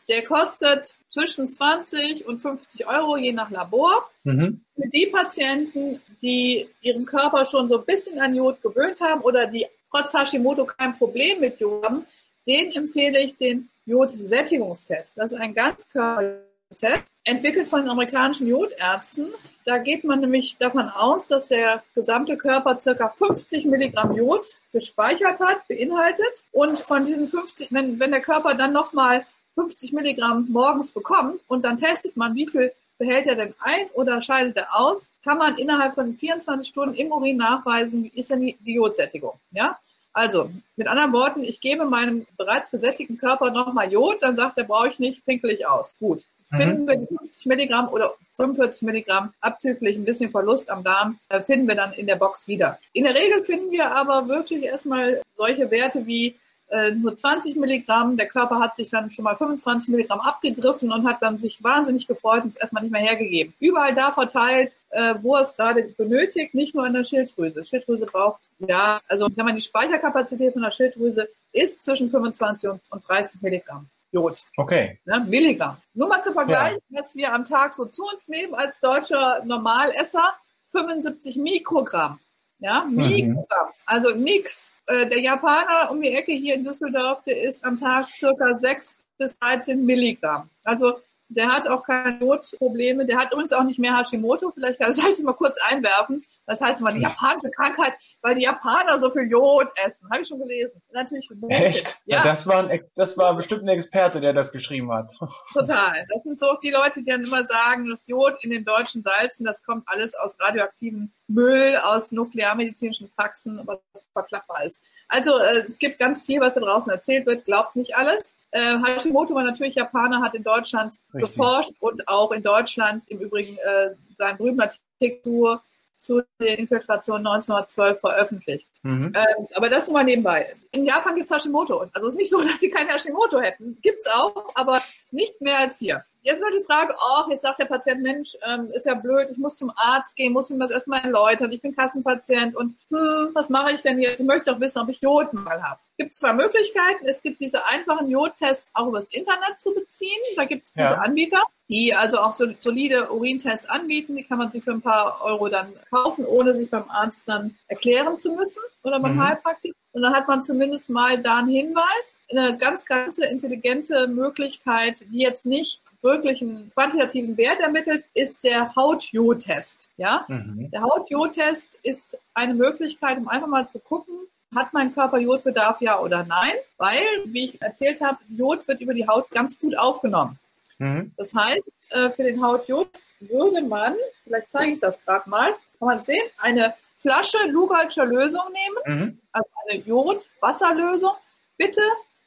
der 0.10 0.26
kostet 0.26 0.96
zwischen 1.08 1.52
20 1.52 2.26
und 2.28 2.42
50 2.42 2.88
Euro, 2.88 3.16
je 3.16 3.32
nach 3.32 3.52
Labor. 3.52 4.10
Mhm. 4.24 4.62
Für 4.76 4.90
die 4.90 5.06
Patienten, 5.06 6.02
die 6.22 6.68
ihren 6.82 7.06
Körper 7.06 7.46
schon 7.46 7.70
so 7.70 7.80
ein 7.80 7.86
bisschen 7.86 8.20
an 8.20 8.36
Jod 8.36 8.62
gewöhnt 8.62 9.00
haben 9.00 9.22
oder 9.22 9.46
die 9.46 9.68
trotz 9.92 10.14
Hashimoto 10.14 10.66
kein 10.66 10.98
Problem 10.98 11.40
mit 11.40 11.60
Jod 11.60 11.86
haben, 11.86 12.06
den 12.48 12.72
empfehle 12.72 13.20
ich 13.20 13.38
den 13.38 13.70
Jodsättigungstest. 13.86 15.18
Das 15.18 15.32
ist 15.32 15.40
ein 15.40 15.54
Ganzkörpertest 15.54 17.13
entwickelt 17.26 17.68
von 17.68 17.88
amerikanischen 17.90 18.48
Jodärzten. 18.48 19.34
Da 19.66 19.78
geht 19.78 20.04
man 20.04 20.20
nämlich 20.20 20.58
davon 20.58 20.90
aus, 20.90 21.28
dass 21.28 21.48
der 21.48 21.84
gesamte 21.96 22.38
Körper 22.38 22.80
circa 22.82 23.10
50 23.16 23.66
Milligramm 23.66 24.16
Jod 24.16 24.46
gespeichert 24.72 25.40
hat, 25.40 25.68
beinhaltet. 25.68 26.44
Und 26.52 26.78
von 26.78 27.06
diesen 27.06 27.30
50, 27.30 27.72
wenn, 27.72 28.00
wenn 28.00 28.12
der 28.12 28.22
Körper 28.22 28.56
dann 28.56 28.74
nochmal 28.74 29.26
50 29.56 29.94
Milligramm 29.94 30.48
morgens 30.50 30.92
bekommt 30.92 31.40
und 31.48 31.64
dann 31.64 31.78
testet 31.78 32.18
man, 32.18 32.36
wie 32.36 32.48
viel 32.48 32.74
behält 32.98 33.26
er 33.28 33.36
denn 33.36 33.56
ein 33.60 33.88
oder 33.94 34.22
scheidet 34.22 34.58
er 34.58 34.76
aus, 34.76 35.12
kann 35.24 35.38
man 35.38 35.58
innerhalb 35.58 35.96
von 35.96 36.16
24 36.16 36.68
Stunden 36.68 36.96
im 36.96 37.12
Urin 37.12 37.38
nachweisen, 37.38 38.04
wie 38.04 38.20
ist 38.20 38.30
denn 38.30 38.42
die 38.42 38.74
Jodsättigung. 38.74 39.40
Ja? 39.52 39.80
Also, 40.12 40.52
mit 40.76 40.88
anderen 40.88 41.12
Worten, 41.12 41.44
ich 41.44 41.60
gebe 41.60 41.86
meinem 41.86 42.26
bereits 42.38 42.70
gesättigten 42.70 43.18
Körper 43.18 43.50
nochmal 43.50 43.92
Jod, 43.92 44.22
dann 44.22 44.38
sagt 44.38 44.58
er, 44.58 44.66
brauche 44.66 44.90
ich 44.90 45.00
nicht, 45.00 45.26
pinkel 45.26 45.52
ich 45.52 45.66
aus. 45.68 45.96
Gut 46.00 46.24
finden 46.46 46.88
wir 46.88 46.98
die 46.98 47.08
50 47.08 47.46
Milligramm 47.46 47.90
oder 47.90 48.14
45 48.34 48.82
Milligramm 48.84 49.34
abzüglich 49.42 49.96
ein 49.96 50.06
bisschen 50.06 50.32
Verlust 50.32 50.70
am 50.70 50.84
Darm, 50.84 51.20
äh, 51.30 51.42
finden 51.42 51.68
wir 51.68 51.76
dann 51.76 51.94
in 51.94 52.08
der 52.08 52.16
Box 52.16 52.48
wieder. 52.48 52.80
In 52.94 53.04
der 53.04 53.16
Regel 53.16 53.44
finden 53.44 53.72
wir 53.72 53.96
aber 53.96 54.28
wirklich 54.28 54.64
erstmal 54.64 55.22
solche 55.36 55.70
Werte 55.70 56.06
wie 56.06 56.36
äh, 56.70 56.92
nur 56.92 57.16
20 57.16 57.56
Milligramm. 57.58 58.18
Der 58.18 58.28
Körper 58.28 58.60
hat 58.60 58.76
sich 58.76 58.90
dann 58.90 59.12
schon 59.12 59.24
mal 59.24 59.36
25 59.36 59.90
Milligramm 59.90 60.20
abgegriffen 60.20 60.92
und 60.92 61.08
hat 61.08 61.22
dann 61.22 61.38
sich 61.38 61.64
wahnsinnig 61.64 62.08
gefreut 62.08 62.44
und 62.44 62.50
es 62.50 62.56
erstmal 62.56 62.84
nicht 62.84 62.92
mehr 62.92 63.02
hergegeben. 63.02 63.54
Überall 63.60 63.94
da 63.94 64.12
verteilt, 64.12 64.76
äh, 64.90 65.16
wo 65.22 65.38
es 65.38 65.56
gerade 65.56 65.84
benötigt, 65.98 66.56
nicht 66.56 66.74
nur 66.74 66.88
in 66.88 66.94
der 66.94 67.04
Schilddrüse. 67.04 67.64
Schilddrüse 67.64 68.08
braucht, 68.08 68.42
ja, 68.60 69.00
also 69.08 69.28
wenn 69.36 69.46
man 69.46 69.56
die 69.56 69.62
Speicherkapazität 69.62 70.54
von 70.54 70.64
der 70.64 70.72
Schilddrüse 70.72 71.30
ist 71.52 71.84
zwischen 71.84 72.10
25 72.10 72.70
und, 72.70 72.82
und 72.90 73.08
30 73.08 73.42
Milligramm. 73.44 73.88
Jod. 74.14 74.44
Okay. 74.58 75.00
Ne, 75.06 75.26
Milligramm. 75.28 75.78
Nur 75.94 76.08
mal 76.08 76.24
zu 76.24 76.34
vergleichen, 76.34 76.80
ja. 76.90 77.02
was 77.02 77.16
wir 77.16 77.34
am 77.34 77.46
Tag 77.46 77.74
so 77.74 77.86
zu 77.86 78.04
uns 78.04 78.28
nehmen 78.28 78.54
als 78.54 78.80
deutscher 78.80 79.44
Normalesser, 79.44 80.34
75 80.70 81.38
Mikrogramm. 81.38 82.20
Ja, 82.60 82.86
mhm. 82.86 82.96
Mikrogramm. 82.96 83.68
Mhm. 83.68 83.74
Also 83.86 84.16
nix. 84.16 84.72
Äh, 84.86 85.10
der 85.10 85.20
Japaner 85.20 85.90
um 85.92 86.02
die 86.02 86.14
Ecke 86.14 86.34
hier 86.34 86.56
in 86.56 86.64
Düsseldorf, 86.64 87.24
der 87.24 87.42
isst 87.42 87.66
am 87.66 87.80
Tag 87.80 88.08
circa 88.18 88.58
6 88.58 88.98
bis 89.18 89.38
13 89.40 89.84
Milligramm. 89.84 90.50
Also 90.64 91.00
der 91.30 91.52
hat 91.52 91.68
auch 91.68 91.84
keine 91.84 92.20
Jodprobleme. 92.20 93.06
Der 93.06 93.18
hat 93.18 93.32
übrigens 93.32 93.54
auch 93.54 93.64
nicht 93.64 93.80
mehr 93.80 93.98
Hashimoto. 93.98 94.52
Vielleicht 94.52 94.80
kann 94.80 94.92
ich 94.92 95.04
es 95.04 95.24
mal 95.24 95.34
kurz 95.34 95.58
einwerfen. 95.70 96.24
Das 96.46 96.62
heißt 96.62 96.82
mal, 96.82 96.94
die 96.94 97.02
japanische 97.02 97.50
Krankheit, 97.52 97.94
weil 98.24 98.36
die 98.36 98.44
Japaner 98.44 99.00
so 99.02 99.12
viel 99.12 99.30
Jod 99.30 99.68
essen. 99.86 100.10
Habe 100.10 100.22
ich 100.22 100.28
schon 100.30 100.40
gelesen. 100.40 100.82
Natürlich. 100.94 101.30
Echt? 101.50 101.98
Ja. 102.06 102.24
Das 102.24 102.48
war, 102.48 102.70
ein, 102.70 102.82
das 102.96 103.18
war 103.18 103.36
bestimmt 103.36 103.64
ein 103.64 103.68
Experte, 103.68 104.22
der 104.22 104.32
das 104.32 104.54
geschrieben 104.54 104.92
hat. 104.94 105.12
Total. 105.54 106.06
Das 106.12 106.24
sind 106.24 106.40
so 106.40 106.48
die 106.64 106.72
Leute, 106.72 107.02
die 107.04 107.12
dann 107.12 107.22
immer 107.22 107.46
sagen, 107.46 107.90
das 107.92 108.08
Jod 108.08 108.36
in 108.42 108.52
den 108.52 108.64
deutschen 108.64 109.04
Salzen, 109.04 109.46
das 109.46 109.62
kommt 109.62 109.84
alles 109.88 110.16
aus 110.16 110.38
radioaktivem 110.40 111.12
Müll, 111.28 111.76
aus 111.84 112.14
nuklearmedizinischen 112.14 113.12
Praxen, 113.16 113.62
was 113.66 113.80
verklappbar 114.14 114.64
ist. 114.64 114.82
Also 115.10 115.38
äh, 115.40 115.66
es 115.68 115.78
gibt 115.78 116.00
ganz 116.00 116.24
viel, 116.24 116.40
was 116.40 116.54
da 116.54 116.62
draußen 116.62 116.92
erzählt 116.92 117.26
wird. 117.26 117.44
Glaubt 117.44 117.76
nicht 117.76 117.96
alles. 117.98 118.36
Äh, 118.52 118.78
Hashimoto 118.86 119.36
war 119.36 119.44
natürlich 119.44 119.76
Japaner, 119.76 120.22
hat 120.22 120.34
in 120.34 120.44
Deutschland 120.44 120.94
Richtig. 121.14 121.36
geforscht 121.36 121.74
und 121.82 122.08
auch 122.08 122.32
in 122.32 122.42
Deutschland 122.42 123.04
im 123.08 123.20
Übrigen 123.20 123.58
äh, 123.58 123.96
seinen 124.18 124.38
berühmten 124.38 124.62
Artikel 124.62 125.60
zu 126.04 126.22
den 126.40 126.60
Infiltrationen 126.60 127.26
1912 127.26 128.00
veröffentlicht. 128.00 128.68
Mhm. 128.84 129.14
Ähm, 129.16 129.48
aber 129.56 129.70
das 129.70 129.88
nur 129.88 129.94
mal 129.94 130.04
nebenbei. 130.04 130.54
In 130.72 130.86
Japan 130.86 131.16
gibt 131.16 131.30
es 131.30 131.36
Hashimoto. 131.36 131.90
Also 131.94 132.08
es 132.08 132.14
ist 132.14 132.20
nicht 132.20 132.30
so, 132.30 132.42
dass 132.44 132.60
sie 132.60 132.70
kein 132.70 132.88
Hashimoto 132.88 133.40
hätten. 133.40 133.78
Gibt 133.82 134.00
es 134.00 134.08
auch, 134.12 134.52
aber 134.56 134.82
nicht 135.12 135.40
mehr 135.42 135.60
als 135.60 135.80
hier. 135.80 136.04
Jetzt 136.22 136.38
ist 136.38 136.44
halt 136.44 136.54
die 136.58 136.66
Frage, 136.66 136.96
oh, 136.98 137.32
jetzt 137.32 137.42
sagt 137.42 137.60
der 137.60 137.66
Patient, 137.66 138.02
Mensch, 138.02 138.38
ähm, 138.48 138.70
ist 138.74 138.86
ja 138.86 138.94
blöd, 138.94 139.28
ich 139.30 139.38
muss 139.38 139.58
zum 139.58 139.74
Arzt 139.76 140.16
gehen, 140.16 140.32
muss 140.32 140.50
ihm 140.50 140.60
das 140.60 140.72
erstmal 140.72 141.02
erläutern, 141.02 141.52
ich 141.52 141.62
bin 141.62 141.76
Kassenpatient 141.76 142.56
und 142.56 142.78
hm, 142.90 143.32
was 143.34 143.50
mache 143.50 143.74
ich 143.74 143.82
denn 143.82 144.00
jetzt? 144.00 144.22
Ich 144.22 144.26
möchte 144.26 144.52
doch 144.52 144.60
wissen, 144.62 144.80
ob 144.80 144.88
ich 144.88 145.02
Jod 145.02 145.34
mal 145.34 145.62
habe. 145.62 145.82
Es 145.92 146.06
gibt 146.06 146.16
zwei 146.16 146.34
Möglichkeiten. 146.34 147.06
Es 147.06 147.22
gibt 147.22 147.40
diese 147.40 147.66
einfachen 147.68 148.10
Jodtests 148.10 148.70
auch 148.74 148.88
übers 148.88 149.10
Internet 149.10 149.60
zu 149.60 149.74
beziehen. 149.74 150.20
Da 150.36 150.46
gibt 150.46 150.66
es 150.66 150.74
gute 150.74 150.84
ja. 150.84 150.94
Anbieter, 150.94 151.44
die 151.74 151.96
also 151.96 152.18
auch 152.20 152.32
so, 152.34 152.46
solide 152.60 153.12
Urintests 153.12 153.68
anbieten. 153.68 154.16
Die 154.16 154.24
kann 154.24 154.38
man 154.38 154.52
sich 154.52 154.64
für 154.64 154.74
ein 154.74 154.82
paar 154.82 155.20
Euro 155.24 155.50
dann 155.50 155.74
kaufen, 155.90 156.24
ohne 156.24 156.54
sich 156.54 156.70
beim 156.70 156.88
Arzt 156.88 157.28
dann 157.28 157.56
erklären 157.68 158.20
zu 158.20 158.34
müssen 158.34 158.62
oder 158.84 159.00
beim 159.00 159.16
mhm. 159.16 159.24
Heilpraktiker. 159.24 159.76
Und 159.92 160.04
dann 160.04 160.14
hat 160.14 160.28
man 160.28 160.44
zumindest 160.44 160.92
mal 160.92 161.20
da 161.20 161.40
einen 161.40 161.48
Hinweis. 161.48 162.20
Eine 162.30 162.58
ganz, 162.60 162.86
ganz 162.86 163.18
intelligente 163.18 164.08
Möglichkeit, 164.08 165.04
die 165.12 165.22
jetzt 165.22 165.48
nicht 165.48 165.82
wirklich 166.04 166.44
einen 166.44 166.70
quantitativen 166.76 167.38
Wert 167.38 167.60
ermittelt, 167.60 168.06
ist 168.14 168.44
der 168.44 168.76
Hautjodtest. 168.76 169.90
Ja? 169.98 170.26
Mhm. 170.28 170.70
Der 170.70 170.84
Hautjodtest 170.84 171.80
ist 171.82 172.20
eine 172.36 172.54
Möglichkeit, 172.54 173.18
um 173.18 173.28
einfach 173.28 173.48
mal 173.48 173.68
zu 173.68 173.80
gucken, 173.80 174.14
hat 174.54 174.74
mein 174.74 174.94
Körper 174.94 175.18
Jodbedarf, 175.18 175.82
ja 175.82 176.00
oder 176.00 176.24
nein? 176.24 176.54
Weil, 176.78 177.02
wie 177.26 177.46
ich 177.46 177.62
erzählt 177.64 178.00
habe, 178.02 178.20
Jod 178.30 178.68
wird 178.68 178.82
über 178.82 178.94
die 178.94 179.08
Haut 179.08 179.32
ganz 179.32 179.58
gut 179.60 179.76
aufgenommen. 179.76 180.38
Mhm. 180.80 181.12
Das 181.18 181.34
heißt, 181.34 181.72
äh, 181.90 182.10
für 182.12 182.24
den 182.24 182.44
Hautjod 182.44 182.90
würde 183.20 183.62
man, 183.62 183.96
vielleicht 184.24 184.52
zeige 184.52 184.74
ich 184.74 184.80
das 184.80 185.04
gerade 185.06 185.30
mal, 185.30 185.52
kann 185.80 185.88
man 185.88 186.00
sehen, 186.00 186.24
eine 186.38 186.74
Flasche 186.98 187.38
Lugalscher 187.48 188.06
Lösung 188.06 188.44
nehmen, 188.54 189.00
mhm. 189.00 189.20
also 189.32 189.50
eine 189.68 189.82
Jod-Wasserlösung. 189.82 191.14
Bitte 191.58 191.82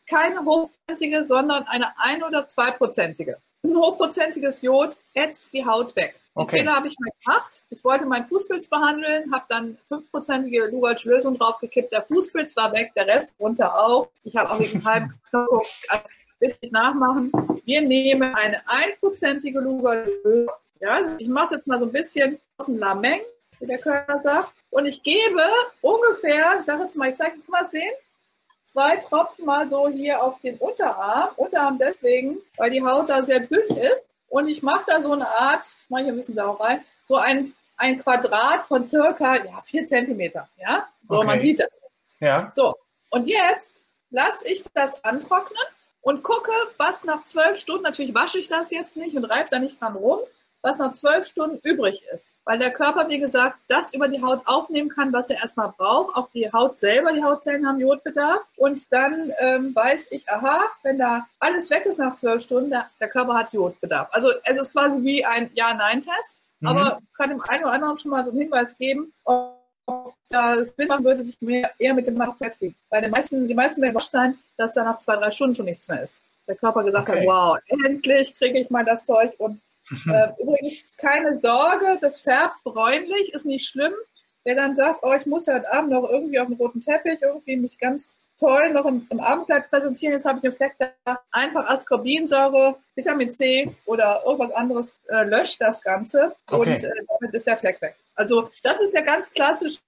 keine 0.09 0.45
hochprozentige, 0.45 1.25
sondern 1.26 1.65
eine 1.65 1.93
ein- 1.99 2.23
oder 2.23 2.47
zweiprozentige 2.47 3.38
ein 3.67 3.76
hochprozentiges 3.76 4.62
Jod 4.62 4.97
ätzt 5.15 5.53
die 5.53 5.65
Haut 5.65 5.95
weg. 5.97 6.19
Okay. 6.35 6.57
Den 6.57 6.61
Fehler 6.61 6.76
habe 6.76 6.87
ich 6.87 6.97
mal 6.99 7.11
gemacht. 7.25 7.62
Ich 7.71 7.83
wollte 7.83 8.05
meinen 8.05 8.26
Fußpilz 8.26 8.69
behandeln, 8.69 9.33
habe 9.33 9.45
dann 9.49 9.79
fünfprozentige 9.88 10.67
Lugalsch 10.67 11.05
Lösung 11.05 11.38
draufgekippt. 11.38 11.93
Der 11.93 12.03
Fußpilz 12.03 12.57
war 12.57 12.73
weg, 12.73 12.93
der 12.95 13.07
Rest 13.07 13.33
runter 13.41 13.75
auch. 13.75 14.09
Ich 14.25 14.37
habe 14.37 14.50
auch 14.50 14.61
wegen 14.61 14.85
halben 14.85 15.15
Knochen 15.31 15.67
richtig 16.40 16.73
nachmachen. 16.73 17.33
Wir 17.64 17.81
nehmen 17.81 18.35
eine 18.35 18.62
einprozentige 18.66 19.61
Lugalsch 19.61 20.09
Lösung. 20.23 20.55
Ja, 20.81 21.16
ich 21.19 21.28
mache 21.28 21.47
es 21.47 21.50
jetzt 21.52 21.66
mal 21.66 21.78
so 21.78 21.87
ein 21.87 21.93
bisschen 21.93 22.38
aus 22.59 22.66
dem 22.66 22.78
Lameng, 22.78 23.21
wie 23.61 23.66
der 23.66 23.78
Körper 23.78 24.21
sagt. 24.21 24.52
Und 24.71 24.87
ich 24.87 25.02
gebe 25.02 25.43
ungefähr, 25.81 26.57
ich 26.59 26.66
sage 26.66 26.83
jetzt 26.85 26.97
mal, 26.97 27.11
ich 27.11 27.16
zeige 27.16 27.37
mal 27.49 27.64
sehen, 27.66 27.93
zwei 28.64 28.97
Tropfen 28.97 29.47
mal 29.47 29.69
so 29.71 29.88
hier 29.88 30.23
auf 30.23 30.38
den 30.40 30.57
Unterarm. 30.59 31.31
Unterarm 31.37 31.78
deswegen, 31.78 32.38
weil 32.57 32.71
die 32.71 32.83
Haut 32.83 33.09
da 33.09 33.25
sehr 33.25 33.40
dünn 33.40 33.76
ist. 33.76 34.05
Und 34.28 34.49
ich 34.49 34.62
mache 34.62 34.85
da 34.87 35.00
so 35.00 35.12
eine 35.12 35.26
Art, 35.26 35.64
mache 35.88 36.02
ich 36.02 36.09
ein 36.09 36.16
bisschen 36.16 36.37
da 36.37 36.49
auch 36.49 36.61
rein, 36.61 36.85
so 37.05 37.14
ein, 37.16 37.55
ein 37.76 37.99
Quadrat 37.99 38.64
von 38.64 38.87
circa 38.87 39.37
ja, 39.37 39.62
vier 39.64 39.87
Zentimeter. 39.87 40.49
Ja, 40.59 40.88
so 41.09 41.16
okay. 41.16 41.26
man 41.26 41.40
sieht 41.40 41.61
das. 41.61 41.69
Ja. 42.21 42.52
So, 42.55 42.75
und 43.11 43.26
jetzt 43.26 43.85
lasse 44.11 44.52
ich 44.52 44.64
das 44.75 45.02
antrocknen 45.05 45.62
und 46.07 46.23
gucke, 46.23 46.53
was 46.79 47.03
nach 47.03 47.25
zwölf 47.25 47.59
Stunden, 47.59 47.83
natürlich 47.83 48.15
wasche 48.15 48.39
ich 48.39 48.49
das 48.49 48.71
jetzt 48.71 48.97
nicht 48.97 49.17
und 49.17 49.25
reibe 49.25 49.49
da 49.51 49.59
nicht 49.59 49.81
dran 49.81 49.97
rum, 49.97 50.21
was 50.63 50.79
nach 50.79 50.95
zwölf 50.95 51.27
Stunden 51.27 51.59
übrig 51.65 52.01
ist. 52.15 52.33
Weil 52.45 52.61
der 52.61 52.71
Körper, 52.71 53.09
wie 53.09 53.19
gesagt, 53.19 53.59
das 53.67 53.93
über 53.93 54.07
die 54.07 54.23
Haut 54.23 54.41
aufnehmen 54.45 54.89
kann, 54.89 55.13
was 55.13 55.31
er 55.31 55.43
erstmal 55.43 55.75
braucht. 55.77 56.15
Auch 56.15 56.29
die 56.33 56.53
Haut 56.53 56.77
selber, 56.77 57.13
die 57.13 57.25
Hautzellen 57.25 57.67
haben 57.67 57.81
Jodbedarf. 57.81 58.49
Und 58.57 58.93
dann 58.93 59.33
ähm, 59.41 59.75
weiß 59.75 60.13
ich, 60.13 60.31
aha, 60.31 60.61
wenn 60.85 60.97
da 60.97 61.27
alles 61.41 61.71
weg 61.71 61.87
ist 61.87 61.99
nach 61.99 62.15
zwölf 62.15 62.45
Stunden, 62.45 62.71
der, 62.71 62.89
der 63.01 63.09
Körper 63.09 63.35
hat 63.35 63.53
Jodbedarf. 63.53 64.07
Also 64.13 64.31
es 64.45 64.59
ist 64.59 64.71
quasi 64.71 65.03
wie 65.03 65.25
ein 65.25 65.51
Ja-Nein-Test. 65.55 66.39
Mhm. 66.61 66.69
Aber 66.69 67.01
kann 67.17 67.31
dem 67.31 67.41
einen 67.41 67.65
oder 67.65 67.73
anderen 67.73 67.99
schon 67.99 68.13
mal 68.13 68.25
so 68.25 68.31
einen 68.31 68.43
Hinweis 68.43 68.79
geben, 68.79 69.13
ob 69.25 69.65
da 70.28 70.57
Sinn 70.57 70.88
machen 70.88 71.05
würde, 71.05 71.25
sich 71.25 71.40
mehr, 71.40 71.71
eher 71.78 71.95
mit 71.95 72.07
dem 72.07 72.14
Mann 72.14 72.33
beschäftigen. 72.33 72.75
Weil 72.90 73.02
die 73.02 73.11
meisten, 73.11 73.47
die 73.47 73.55
meisten 73.55 73.83
werden 73.83 73.99
sein, 74.00 74.38
dass 74.57 74.75
da 74.75 74.85
nach 74.85 74.99
zwei, 74.99 75.16
drei 75.16 75.31
Stunden 75.31 75.55
schon 75.55 75.66
nichts 75.66 75.88
mehr 75.88 76.02
ist. 76.02 76.25
Der 76.47 76.57
Körper 76.57 76.85
gesagt 76.85 77.09
okay. 77.09 77.21
hat, 77.21 77.26
wow, 77.26 77.59
endlich 77.85 78.35
kriege 78.35 78.61
ich 78.61 78.71
mal 78.71 78.85
das 78.85 79.05
Zeug 79.07 79.35
und 79.38 79.61
äh, 80.12 80.43
übrigens 80.43 80.83
keine 80.97 81.38
Sorge, 81.38 81.99
das 82.00 82.21
färbt 82.21 82.62
bräunlich, 82.64 83.33
ist 83.33 83.47
nicht 83.47 83.66
schlimm. 83.66 83.93
Wer 84.45 84.57
dann 84.57 84.75
sagt, 84.75 85.00
oh, 85.02 85.12
ich 85.19 85.26
muss 85.26 85.47
heute 85.49 85.73
Abend 85.73 85.90
noch 85.90 86.09
irgendwie 86.09 86.38
auf 86.38 86.47
dem 86.47 86.57
roten 86.57 86.81
Teppich 86.81 87.21
irgendwie 87.23 87.57
mich 87.57 87.78
ganz 87.78 88.19
toll 88.38 88.71
noch 88.71 88.85
im, 88.85 89.07
im 89.11 89.21
Abendkleid 89.21 89.71
präsentieren, 89.71 90.14
jetzt 90.14 90.26
habe 90.26 90.38
ich 90.38 90.45
einen 90.45 90.52
Fleck 90.52 90.75
da, 90.78 91.19
einfach 91.31 91.69
Ascorbinsäure, 91.69 92.76
Vitamin 92.95 93.31
C 93.31 93.75
oder 93.87 94.23
irgendwas 94.26 94.52
anderes 94.52 94.95
äh, 95.09 95.25
löscht 95.25 95.61
das 95.61 95.83
Ganze 95.83 96.35
okay. 96.50 96.71
und 96.71 96.85
äh, 96.85 96.90
damit 97.09 97.35
ist 97.35 97.47
der 97.47 97.57
Fleck 97.57 97.81
weg. 97.81 97.97
Also 98.16 98.50
das 98.62 98.80
ist 98.80 98.92
der 98.92 99.02
ganz 99.02 99.30
klassische 99.30 99.78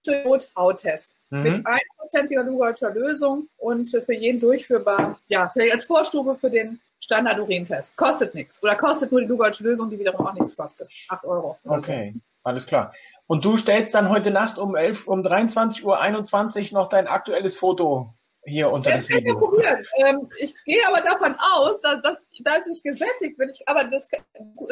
Hauttest. 0.56 1.12
Mhm. 1.30 1.42
Mit 1.42 1.66
einprozentiger 1.66 2.44
Lugalscher 2.44 2.90
Lösung 2.90 3.49
und 3.58 3.87
für 3.87 4.14
jeden 4.14 4.40
durchführbar, 4.40 5.18
ja, 5.28 5.50
vielleicht 5.52 5.75
als 5.75 5.85
Vorstufe 5.85 6.37
für 6.37 6.50
den 6.50 6.80
Standard-Urintest. 7.00 7.97
Kostet 7.97 8.35
nichts. 8.35 8.62
Oder 8.62 8.76
kostet 8.76 9.12
nur 9.12 9.20
die 9.20 9.26
Lugalsche 9.26 9.62
Lösung, 9.64 9.90
die 9.90 9.99
wiederum 9.99 10.26
auch 10.26 10.35
nichts 10.35 10.56
kostet. 10.56 10.90
8 11.08 11.25
Euro. 11.25 11.58
Okay, 11.64 12.14
alles 12.42 12.66
klar. 12.66 12.92
Und 13.26 13.44
du 13.44 13.56
stellst 13.56 13.94
dann 13.94 14.08
heute 14.08 14.30
Nacht 14.30 14.58
um 14.58 14.75
11, 14.75 15.06
um 15.06 15.20
23.21 15.20 16.73
Uhr 16.73 16.80
noch 16.80 16.88
dein 16.88 17.06
aktuelles 17.06 17.56
Foto 17.58 18.14
hier 18.49 18.71
unter 18.71 18.90
das, 18.90 19.09
Video. 19.09 19.52
Ähm, 19.97 20.28
ich 20.38 20.55
gehe 20.64 20.81
aber 20.88 21.00
davon 21.00 21.35
aus, 21.38 21.81
dass, 21.83 22.00
dass, 22.00 22.31
dass 22.40 22.67
ich 22.67 22.83
gesättigt 22.83 23.37
bin. 23.37 23.49
Ich, 23.50 23.67
aber 23.67 23.85
das 23.85 24.09
kann, 24.09 24.25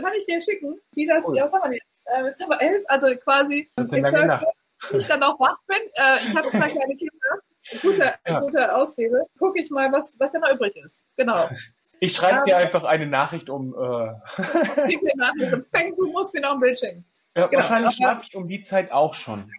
kann 0.02 0.12
ich 0.16 0.26
dir 0.26 0.40
schicken, 0.40 0.80
wie 0.92 1.06
das, 1.06 1.25
cool. 1.26 1.37
ja, 1.37 1.47
was 1.50 1.62
haben 1.62 1.71
wir 1.71 1.76
jetzt? 1.76 2.02
Äh, 2.06 2.25
jetzt 2.26 2.42
haben 2.42 2.50
wir 2.50 2.62
elf, 2.62 2.85
also 2.88 3.16
quasi 3.16 3.71
in 3.76 3.88
zwölf 3.88 4.33
Stunden, 4.33 4.99
ich 4.99 5.06
dann 5.06 5.23
auch 5.23 5.38
wach 5.40 5.59
bin. 5.66 5.78
Äh, 5.95 6.28
ich 6.28 6.37
habe 6.37 6.50
zwei 6.50 6.71
kleine 6.71 6.97
Kinder. 6.97 7.12
Gute, 7.83 8.14
ja. 8.26 8.40
gute 8.40 8.75
Ausrede. 8.76 9.26
Gucke 9.38 9.61
ich 9.61 9.71
mal, 9.71 9.90
was, 9.92 10.16
was 10.21 10.33
da 10.33 10.38
noch 10.38 10.52
übrig 10.52 10.76
ist. 10.76 11.04
Genau. 11.16 11.49
Ich 11.99 12.14
schreibe 12.14 12.45
dir 12.45 12.56
einfach 12.59 12.85
eine 12.85 13.06
Nachricht 13.06 13.49
um. 13.49 13.75
Äh 13.75 13.76
Nachricht. 15.16 15.99
Du 15.99 16.06
musst 16.12 16.35
mir 16.35 16.42
noch 16.42 16.52
ein 16.52 16.61
Bild 16.61 16.78
schenken. 16.78 17.04
Ja, 17.35 17.47
genau. 17.47 17.62
Wahrscheinlich 17.62 17.97
schlafe 17.97 18.25
ich 18.28 18.37
um 18.37 18.49
die 18.49 18.62
Zeit 18.62 18.92
auch 18.92 19.14
schon. 19.14 19.50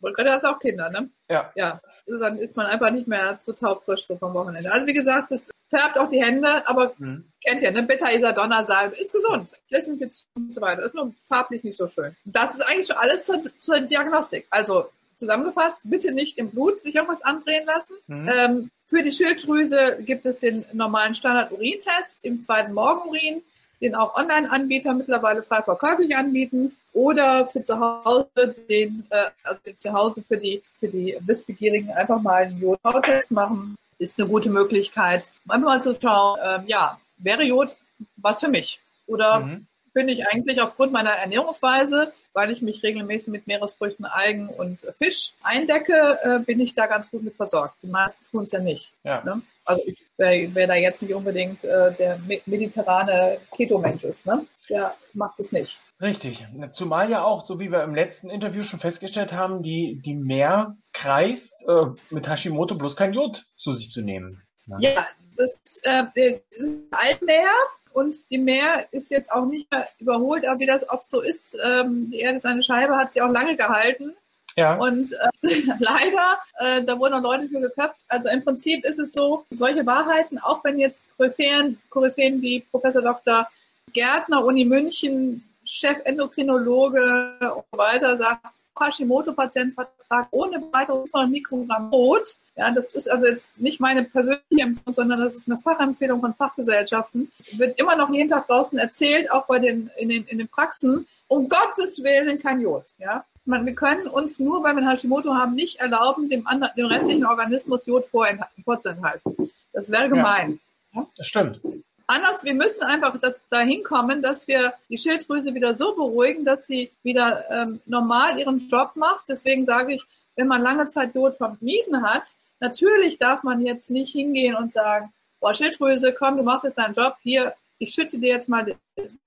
Und 0.00 0.18
du 0.18 0.30
hast 0.30 0.44
auch 0.44 0.58
Kinder, 0.58 0.90
ne? 0.90 1.10
Ja. 1.30 1.50
Ja. 1.54 1.80
Also 2.06 2.18
dann 2.18 2.38
ist 2.38 2.56
man 2.56 2.66
einfach 2.66 2.90
nicht 2.90 3.08
mehr 3.08 3.38
so 3.42 3.52
taufrisch 3.52 4.06
so 4.06 4.16
vom 4.16 4.34
Wochenende. 4.34 4.70
Also 4.70 4.86
wie 4.86 4.92
gesagt, 4.92 5.30
das 5.30 5.50
färbt 5.68 5.98
auch 5.98 6.10
die 6.10 6.22
Hände, 6.22 6.66
aber 6.66 6.94
mhm. 6.98 7.24
kennt 7.44 7.62
ihr, 7.62 7.70
ne? 7.70 7.82
Beta-Isadonna-Salbe 7.82 8.96
ist 8.96 9.12
gesund. 9.12 9.48
jetzt 9.68 10.26
und 10.36 10.54
so 10.54 10.60
weiter. 10.60 10.84
Ist 10.84 10.94
nur 10.94 11.14
farblich 11.24 11.64
nicht 11.64 11.76
so 11.76 11.88
schön. 11.88 12.14
Das 12.24 12.54
ist 12.54 12.62
eigentlich 12.62 12.86
schon 12.86 12.96
alles 12.96 13.24
zur, 13.24 13.42
zur 13.58 13.80
Diagnostik. 13.80 14.46
Also 14.50 14.86
zusammengefasst, 15.14 15.78
bitte 15.84 16.12
nicht 16.12 16.38
im 16.38 16.50
Blut 16.50 16.78
sich 16.78 16.94
irgendwas 16.94 17.22
andrehen 17.22 17.66
lassen. 17.66 17.94
Mhm. 18.06 18.28
Ähm, 18.32 18.70
Für 18.86 19.02
die 19.02 19.12
Schilddrüse 19.12 19.98
gibt 20.04 20.26
es 20.26 20.40
den 20.40 20.64
normalen 20.72 21.14
Standard-Urintest 21.14 22.18
im 22.22 22.40
zweiten 22.40 22.74
Morgenurin, 22.74 23.42
den 23.80 23.94
auch 23.94 24.16
Online-Anbieter 24.16 24.92
mittlerweile 24.92 25.42
frei 25.42 25.62
verkäuflich 25.62 26.16
anbieten 26.16 26.76
oder 26.94 27.48
für 27.48 27.62
zu 27.62 27.78
Hause 27.78 28.54
den, 28.68 29.04
äh, 29.10 29.26
also 29.42 29.60
zu 29.74 29.92
Hause 29.92 30.24
für 30.26 30.38
die, 30.38 30.62
für 30.80 30.88
die 30.88 31.18
Wissbegierigen 31.20 31.90
einfach 31.90 32.22
mal 32.22 32.44
einen 32.44 32.60
Jod-Test 32.60 33.32
machen. 33.32 33.76
Ist 33.98 34.18
eine 34.18 34.28
gute 34.28 34.50
Möglichkeit, 34.50 35.28
einfach 35.48 35.68
mal 35.68 35.82
zu 35.82 35.96
schauen, 36.00 36.38
äh, 36.40 36.60
ja, 36.66 36.98
wäre 37.18 37.44
Jod 37.44 37.76
was 38.16 38.40
für 38.40 38.48
mich? 38.48 38.80
Oder 39.06 39.40
mhm. 39.40 39.66
bin 39.92 40.08
ich 40.08 40.26
eigentlich 40.28 40.60
aufgrund 40.62 40.92
meiner 40.92 41.10
Ernährungsweise, 41.10 42.12
weil 42.34 42.50
ich 42.50 42.60
mich 42.60 42.82
regelmäßig 42.82 43.32
mit 43.32 43.46
Meeresfrüchten, 43.46 44.04
Algen 44.04 44.48
und 44.48 44.86
Fisch 45.00 45.32
eindecke, 45.42 46.18
äh, 46.22 46.40
bin 46.40 46.60
ich 46.60 46.74
da 46.74 46.86
ganz 46.86 47.10
gut 47.10 47.22
mit 47.22 47.36
versorgt. 47.36 47.76
Die 47.82 47.86
meisten 47.86 48.22
tun 48.30 48.44
es 48.44 48.52
ja 48.52 48.58
nicht. 48.58 48.92
Ja. 49.04 49.22
Ne? 49.24 49.40
Also 49.64 49.82
ich 49.86 49.98
wäre 50.18 50.54
wär 50.54 50.66
da 50.66 50.74
jetzt 50.74 51.00
nicht 51.00 51.14
unbedingt 51.14 51.64
äh, 51.64 51.94
der 51.94 52.20
mediterrane 52.44 53.38
Keto-Mensch 53.56 54.04
ist. 54.04 54.26
Ne? 54.26 54.46
Der 54.68 54.94
macht 55.14 55.38
es 55.40 55.52
nicht. 55.52 55.78
Richtig. 56.02 56.46
Zumal 56.72 57.08
ja 57.08 57.24
auch, 57.24 57.44
so 57.44 57.60
wie 57.60 57.70
wir 57.70 57.82
im 57.82 57.94
letzten 57.94 58.28
Interview 58.28 58.62
schon 58.62 58.80
festgestellt 58.80 59.32
haben, 59.32 59.62
die, 59.62 60.00
die 60.04 60.14
Meer 60.14 60.76
kreist, 60.92 61.54
äh, 61.66 61.86
mit 62.10 62.28
Hashimoto 62.28 62.74
bloß 62.74 62.96
kein 62.96 63.14
Jod 63.14 63.44
zu 63.56 63.72
sich 63.72 63.90
zu 63.90 64.02
nehmen. 64.02 64.42
Ne? 64.66 64.76
Ja, 64.80 65.06
das, 65.36 65.80
äh, 65.84 66.04
das 66.14 66.60
ist 66.60 66.92
Altmeer 66.92 67.52
und 67.94 68.28
die 68.30 68.38
Meer 68.38 68.86
ist 68.90 69.10
jetzt 69.10 69.30
auch 69.30 69.46
nicht 69.46 69.70
mehr 69.70 69.88
überholt, 70.00 70.44
aber 70.44 70.58
wie 70.58 70.66
das 70.66 70.88
oft 70.90 71.08
so 71.10 71.20
ist, 71.20 71.56
ähm, 71.64 72.10
die 72.10 72.18
Erde 72.18 72.38
ist 72.38 72.44
eine 72.44 72.62
Scheibe, 72.62 72.96
hat 72.96 73.12
sie 73.12 73.22
auch 73.22 73.30
lange 73.30 73.56
gehalten. 73.56 74.14
Ja. 74.56 74.74
Und 74.74 75.12
äh, 75.12 75.16
leider, 75.78 76.38
äh, 76.58 76.82
da 76.84 76.98
wurden 76.98 77.14
auch 77.14 77.22
Leute 77.22 77.48
für 77.48 77.60
geköpft. 77.60 78.00
Also 78.08 78.30
im 78.30 78.44
Prinzip 78.44 78.84
ist 78.84 78.98
es 78.98 79.12
so, 79.12 79.44
solche 79.50 79.86
Wahrheiten, 79.86 80.38
auch 80.38 80.64
wenn 80.64 80.78
jetzt 80.78 81.16
Koryphäen, 81.16 81.80
Koryphäen 81.88 82.42
wie 82.42 82.60
Professor 82.70 83.02
Dr. 83.02 83.48
Gärtner, 83.92 84.44
Uni 84.44 84.64
München, 84.64 85.44
Chefendokrinologe 85.64 87.38
und 87.54 87.64
so 87.70 87.78
weiter 87.78 88.16
sagt, 88.16 88.44
Hashimoto-Patientenvertrag 88.78 90.28
ohne 90.30 90.62
weitere 90.72 90.98
500 90.98 91.30
Mikrogramm 91.30 91.90
Brot. 91.90 92.36
Ja, 92.56 92.70
das 92.70 92.90
ist 92.90 93.10
also 93.10 93.26
jetzt 93.26 93.58
nicht 93.58 93.80
meine 93.80 94.04
persönliche 94.04 94.42
Empfehlung, 94.50 94.92
sondern 94.92 95.20
das 95.20 95.34
ist 95.36 95.48
eine 95.48 95.58
Fachempfehlung 95.58 96.20
von 96.20 96.34
Fachgesellschaften. 96.34 97.30
Wird 97.52 97.80
immer 97.80 97.96
noch 97.96 98.10
jeden 98.10 98.28
Tag 98.28 98.46
draußen 98.46 98.78
erzählt, 98.78 99.30
auch 99.32 99.46
bei 99.46 99.58
den, 99.58 99.90
in 99.98 100.08
den, 100.08 100.24
in 100.24 100.38
den 100.38 100.48
Praxen. 100.48 101.06
Um 101.26 101.48
Gottes 101.48 102.02
Willen 102.02 102.38
kein 102.38 102.60
Jod. 102.60 102.84
Ja, 102.98 103.24
man, 103.44 103.66
wir 103.66 103.74
können 103.74 104.06
uns 104.06 104.38
nur, 104.38 104.62
weil 104.62 104.76
wir 104.76 104.88
Hashimoto 104.88 105.34
haben, 105.34 105.54
nicht 105.54 105.80
erlauben, 105.80 106.28
dem, 106.28 106.46
anderen, 106.46 106.74
dem 106.76 106.86
restlichen 106.86 107.26
Organismus 107.26 107.86
Jod 107.86 108.06
vorzuenthalten. 108.06 109.50
Das 109.72 109.90
wäre 109.90 110.08
gemein. 110.08 110.60
Ja? 110.94 111.06
Das 111.16 111.26
stimmt. 111.26 111.60
Anders, 112.06 112.44
wir 112.44 112.54
müssen 112.54 112.82
einfach 112.82 113.16
dahin 113.48 113.82
kommen, 113.82 114.20
dass 114.20 114.46
wir 114.46 114.74
die 114.90 114.98
Schilddrüse 114.98 115.54
wieder 115.54 115.74
so 115.74 115.94
beruhigen, 115.94 116.44
dass 116.44 116.66
sie 116.66 116.90
wieder 117.02 117.44
ähm, 117.50 117.80
normal 117.86 118.38
ihren 118.38 118.68
Job 118.68 118.92
macht. 118.94 119.24
Deswegen 119.28 119.64
sage 119.64 119.94
ich, 119.94 120.04
wenn 120.36 120.46
man 120.46 120.62
lange 120.62 120.88
Zeit 120.88 121.14
Jod 121.14 121.36
vermieden 121.36 122.02
hat, 122.02 122.34
natürlich 122.60 123.18
darf 123.18 123.42
man 123.42 123.62
jetzt 123.62 123.90
nicht 123.90 124.12
hingehen 124.12 124.54
und 124.54 124.72
sagen, 124.72 125.12
boah, 125.40 125.54
Schilddrüse, 125.54 126.12
komm, 126.12 126.36
du 126.36 126.42
machst 126.42 126.64
jetzt 126.64 126.78
deinen 126.78 126.94
Job, 126.94 127.16
hier, 127.22 127.54
ich 127.78 127.92
schütte 127.92 128.18
dir 128.18 128.30
jetzt 128.34 128.48
mal 128.48 128.74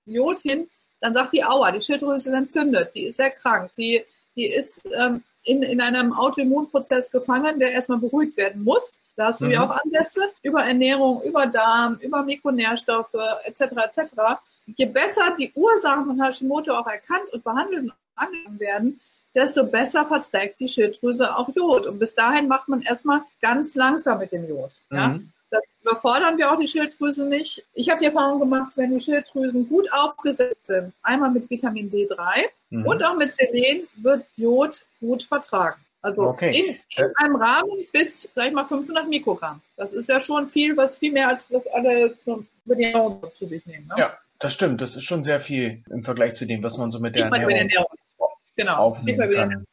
Jod 0.06 0.42
hin. 0.42 0.70
Dann 1.00 1.14
sagt 1.14 1.34
die 1.34 1.44
Aua, 1.44 1.72
die 1.72 1.82
Schilddrüse 1.82 2.30
ist 2.30 2.36
entzündet, 2.36 2.92
die 2.94 3.04
ist 3.04 3.18
sehr 3.18 3.32
krank, 3.32 3.72
die, 3.78 4.04
die 4.36 4.48
ist 4.48 4.82
ähm, 4.98 5.24
in, 5.48 5.64
in 5.64 5.82
einem 5.82 6.14
Autoimmunprozess 6.14 7.10
gefangen, 7.10 7.60
der 7.60 7.72
erstmal 7.72 8.00
beruhigt 8.00 8.38
werden 8.38 8.64
muss. 8.64 9.00
Da 9.16 9.28
hast 9.28 9.42
du 9.42 9.46
mhm. 9.46 9.52
ja 9.52 9.66
auch 9.66 9.84
Ansätze 9.84 10.22
über 10.44 10.64
Ernährung, 10.64 11.22
über 11.24 11.48
Darm, 11.48 11.98
über 12.02 12.24
Mikronährstoffe 12.24 13.14
etc. 13.46 13.62
etc. 13.62 14.14
Je 14.76 14.86
besser 14.86 15.36
die 15.40 15.52
Ursachen 15.56 16.06
von 16.06 16.22
Hashimoto 16.22 16.74
auch 16.74 16.88
erkannt 16.88 17.32
und 17.32 17.44
behandelt 17.44 17.84
und 17.84 17.94
angegangen 18.16 18.60
werden, 18.60 19.00
desto 19.34 19.66
besser 19.66 20.06
verträgt 20.06 20.60
die 20.60 20.68
Schilddrüse 20.68 21.36
auch 21.36 21.50
Jod. 21.56 21.88
Und 21.88 22.00
bis 22.00 22.14
dahin 22.14 22.48
macht 22.48 22.68
man 22.68 22.82
erstmal 22.82 23.22
ganz 23.42 23.76
langsam 23.76 24.20
mit 24.20 24.32
dem 24.32 24.48
Jod. 24.48 24.72
Ja? 24.92 25.10
Mhm. 25.10 25.14
Das 25.14 25.37
überfordern 25.88 26.38
wir 26.38 26.52
auch 26.52 26.60
die 26.60 26.68
Schilddrüse 26.68 27.26
nicht. 27.26 27.64
Ich 27.74 27.90
habe 27.90 28.00
die 28.00 28.06
Erfahrung 28.08 28.40
gemacht, 28.40 28.74
wenn 28.76 28.94
die 28.94 29.00
Schilddrüsen 29.00 29.68
gut 29.68 29.92
aufgesetzt 29.92 30.66
sind, 30.66 30.94
einmal 31.02 31.32
mit 31.32 31.50
Vitamin 31.50 31.92
D3 31.92 32.46
mhm. 32.70 32.86
und 32.86 33.04
auch 33.04 33.16
mit 33.16 33.34
Selen, 33.36 33.88
wird 33.98 34.26
Jod 34.36 34.82
gut 35.00 35.24
vertragen. 35.24 35.80
Also 36.02 36.24
okay. 36.24 36.52
in, 36.52 36.76
in, 37.04 37.12
einem 37.16 37.36
Rahmen 37.36 37.86
bis, 37.92 38.28
sag 38.36 38.48
ich 38.48 38.54
mal, 38.54 38.66
500 38.66 39.08
Mikrogramm. 39.08 39.62
Das 39.76 39.94
ist 39.94 40.08
ja 40.08 40.22
schon 40.22 40.50
viel, 40.50 40.78
was 40.78 40.98
viel 40.98 41.12
mehr 41.12 41.28
als 41.28 41.52
was 41.52 41.66
alle 41.68 42.16
über 42.26 42.76
die 42.76 42.84
Ernährung 42.84 43.22
zu 43.34 43.48
sich 43.48 43.66
nehmen. 43.66 43.88
Ne? 43.88 43.96
Ja, 43.98 44.18
das 44.40 44.54
stimmt. 44.54 44.82
Das 44.82 44.96
ist 44.96 45.04
schon 45.04 45.24
sehr 45.24 45.40
viel 45.40 45.84
im 45.90 46.04
Vergleich 46.04 46.36
zu 46.36 46.46
dem, 46.46 46.62
was 46.64 46.78
man 46.78 46.92
so 46.92 47.00
mit 47.00 47.16
der 47.16 47.26
Ernährung, 47.26 47.52
Ernährung 47.52 47.88
genau. 48.56 48.74
aufnehmen 48.74 49.34
kann. 49.34 49.66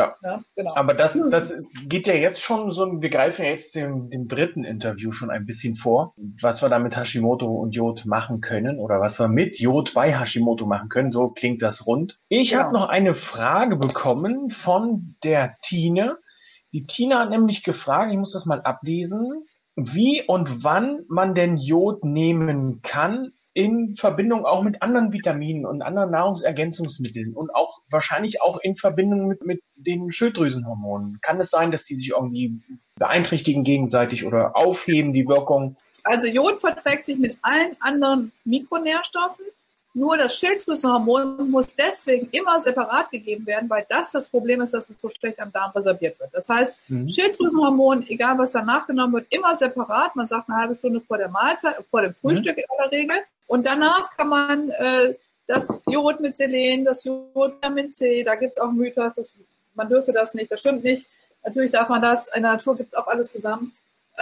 Ja. 0.00 0.16
ja, 0.22 0.42
genau. 0.56 0.74
Aber 0.74 0.94
das, 0.94 1.18
das 1.30 1.52
geht 1.86 2.06
ja 2.06 2.14
jetzt 2.14 2.40
schon 2.40 2.72
so, 2.72 3.00
wir 3.00 3.10
greifen 3.10 3.44
ja 3.44 3.50
jetzt 3.50 3.74
dem, 3.74 4.10
dem 4.10 4.28
dritten 4.28 4.64
Interview 4.64 5.12
schon 5.12 5.30
ein 5.30 5.46
bisschen 5.46 5.76
vor, 5.76 6.14
was 6.40 6.62
wir 6.62 6.68
da 6.68 6.78
mit 6.78 6.96
Hashimoto 6.96 7.46
und 7.46 7.72
Jod 7.72 8.06
machen 8.06 8.40
können 8.40 8.78
oder 8.78 9.00
was 9.00 9.18
wir 9.18 9.28
mit 9.28 9.58
Jod 9.58 9.94
bei 9.94 10.18
Hashimoto 10.18 10.66
machen 10.66 10.88
können. 10.88 11.12
So 11.12 11.28
klingt 11.28 11.62
das 11.62 11.86
rund. 11.86 12.18
Ich 12.28 12.50
genau. 12.50 12.62
habe 12.62 12.72
noch 12.72 12.88
eine 12.88 13.14
Frage 13.14 13.76
bekommen 13.76 14.50
von 14.50 15.16
der 15.22 15.56
Tine. 15.62 16.18
Die 16.72 16.86
Tina 16.86 17.20
hat 17.20 17.30
nämlich 17.30 17.62
gefragt, 17.62 18.12
ich 18.12 18.18
muss 18.18 18.32
das 18.32 18.46
mal 18.46 18.62
ablesen, 18.62 19.44
wie 19.76 20.22
und 20.26 20.62
wann 20.62 21.04
man 21.08 21.34
denn 21.34 21.56
Jod 21.56 22.04
nehmen 22.04 22.82
kann, 22.82 23.32
in 23.52 23.96
Verbindung 23.96 24.44
auch 24.44 24.62
mit 24.62 24.80
anderen 24.80 25.12
Vitaminen 25.12 25.66
und 25.66 25.82
anderen 25.82 26.10
Nahrungsergänzungsmitteln 26.10 27.34
und 27.34 27.54
auch 27.54 27.80
wahrscheinlich 27.90 28.42
auch 28.42 28.58
in 28.60 28.76
Verbindung 28.76 29.26
mit, 29.26 29.44
mit 29.44 29.62
den 29.74 30.12
Schilddrüsenhormonen. 30.12 31.20
Kann 31.20 31.40
es 31.40 31.50
sein, 31.50 31.72
dass 31.72 31.84
die 31.84 31.96
sich 31.96 32.10
irgendwie 32.10 32.60
beeinträchtigen 32.96 33.64
gegenseitig 33.64 34.24
oder 34.24 34.56
aufheben, 34.56 35.10
die 35.10 35.26
Wirkung? 35.26 35.76
Also 36.04 36.28
Jod 36.28 36.60
verträgt 36.60 37.06
sich 37.06 37.18
mit 37.18 37.36
allen 37.42 37.76
anderen 37.80 38.32
Mikronährstoffen. 38.44 39.44
Nur 39.92 40.16
das 40.16 40.36
Schilddrüsenhormon 40.36 41.50
muss 41.50 41.74
deswegen 41.74 42.28
immer 42.30 42.62
separat 42.62 43.10
gegeben 43.10 43.44
werden, 43.46 43.68
weil 43.68 43.84
das 43.88 44.12
das 44.12 44.28
Problem 44.28 44.60
ist, 44.60 44.72
dass 44.72 44.88
es 44.88 45.00
so 45.00 45.10
schlecht 45.10 45.40
am 45.40 45.50
Darm 45.50 45.72
reserviert 45.72 46.20
wird. 46.20 46.30
Das 46.32 46.48
heißt, 46.48 46.78
mhm. 46.86 47.08
Schilddrüsenhormon, 47.08 48.06
egal 48.08 48.38
was 48.38 48.52
danach 48.52 48.86
genommen 48.86 49.14
wird, 49.14 49.26
immer 49.34 49.56
separat. 49.56 50.14
Man 50.14 50.28
sagt 50.28 50.48
eine 50.48 50.58
halbe 50.58 50.76
Stunde 50.76 51.00
vor 51.00 51.18
der 51.18 51.28
Mahlzeit, 51.28 51.74
vor 51.90 52.02
dem 52.02 52.14
Frühstück 52.14 52.56
mhm. 52.56 52.62
in 52.62 52.78
aller 52.78 52.92
Regel. 52.92 53.16
Und 53.50 53.66
danach 53.66 54.16
kann 54.16 54.28
man 54.28 54.70
äh, 54.70 55.16
das 55.48 55.82
Jod 55.88 56.20
mit 56.20 56.36
Selen, 56.36 56.84
das 56.84 57.02
Jod 57.02 57.34
Vitamin 57.34 57.92
C, 57.92 58.22
da 58.22 58.36
gibt 58.36 58.52
es 58.52 58.62
auch 58.62 58.70
Mythos, 58.70 59.12
das, 59.16 59.32
man 59.74 59.88
dürfe 59.88 60.12
das 60.12 60.34
nicht, 60.34 60.52
das 60.52 60.60
stimmt 60.60 60.84
nicht. 60.84 61.04
Natürlich 61.44 61.72
darf 61.72 61.88
man 61.88 62.00
das, 62.00 62.28
in 62.28 62.44
der 62.44 62.52
Natur 62.52 62.76
gibt 62.76 62.92
es 62.92 62.94
auch 62.96 63.08
alles 63.08 63.32
zusammen. 63.32 63.72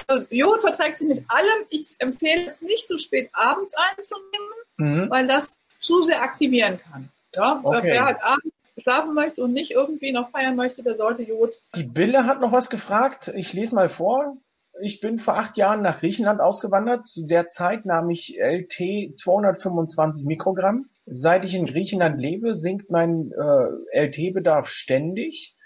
Also, 0.07 0.25
Jod 0.31 0.62
verträgt 0.62 0.99
sich 0.99 1.09
mit 1.09 1.25
allem. 1.29 1.67
Ich 1.69 1.95
empfehle 1.99 2.47
es 2.47 2.62
nicht 2.62 2.88
so 2.88 2.97
spät 2.97 3.29
abends 3.35 3.75
einzunehmen, 3.77 4.49
mhm. 4.79 5.11
weil 5.11 5.27
das 5.27 5.51
zu 5.79 6.03
sehr 6.05 6.23
aktivieren 6.23 6.81
kann. 6.91 7.11
Ja? 7.35 7.61
Okay. 7.62 7.91
Wer 7.93 8.07
halt 8.07 8.23
abends 8.23 8.57
schlafen 8.79 9.12
möchte 9.12 9.43
und 9.43 9.53
nicht 9.53 9.73
irgendwie 9.73 10.12
noch 10.12 10.31
feiern 10.31 10.57
möchte, 10.57 10.83
der 10.83 10.97
sollte 10.97 11.23
Jod. 11.23 11.59
Die 11.75 11.83
Bille 11.83 12.25
hat 12.25 12.41
noch 12.41 12.53
was 12.53 12.71
gefragt. 12.71 13.31
Ich 13.35 13.53
lese 13.53 13.75
mal 13.75 13.91
vor 13.91 14.38
ich 14.81 15.01
bin 15.01 15.19
vor 15.19 15.37
acht 15.37 15.57
Jahren 15.57 15.83
nach 15.83 16.01
Griechenland 16.01 16.41
ausgewandert. 16.41 17.07
Zu 17.07 17.27
der 17.27 17.49
Zeit 17.49 17.85
nahm 17.85 18.11
ich 18.11 18.38
LT 18.38 19.17
225 19.17 20.25
Mikrogramm. 20.27 20.88
Seit 21.07 21.45
ich 21.45 21.55
in 21.55 21.67
Griechenland 21.67 22.21
lebe, 22.21 22.55
sinkt 22.55 22.91
mein 22.91 23.33
äh, 23.33 24.07
LT-Bedarf 24.07 24.69
ständig. 24.69 25.57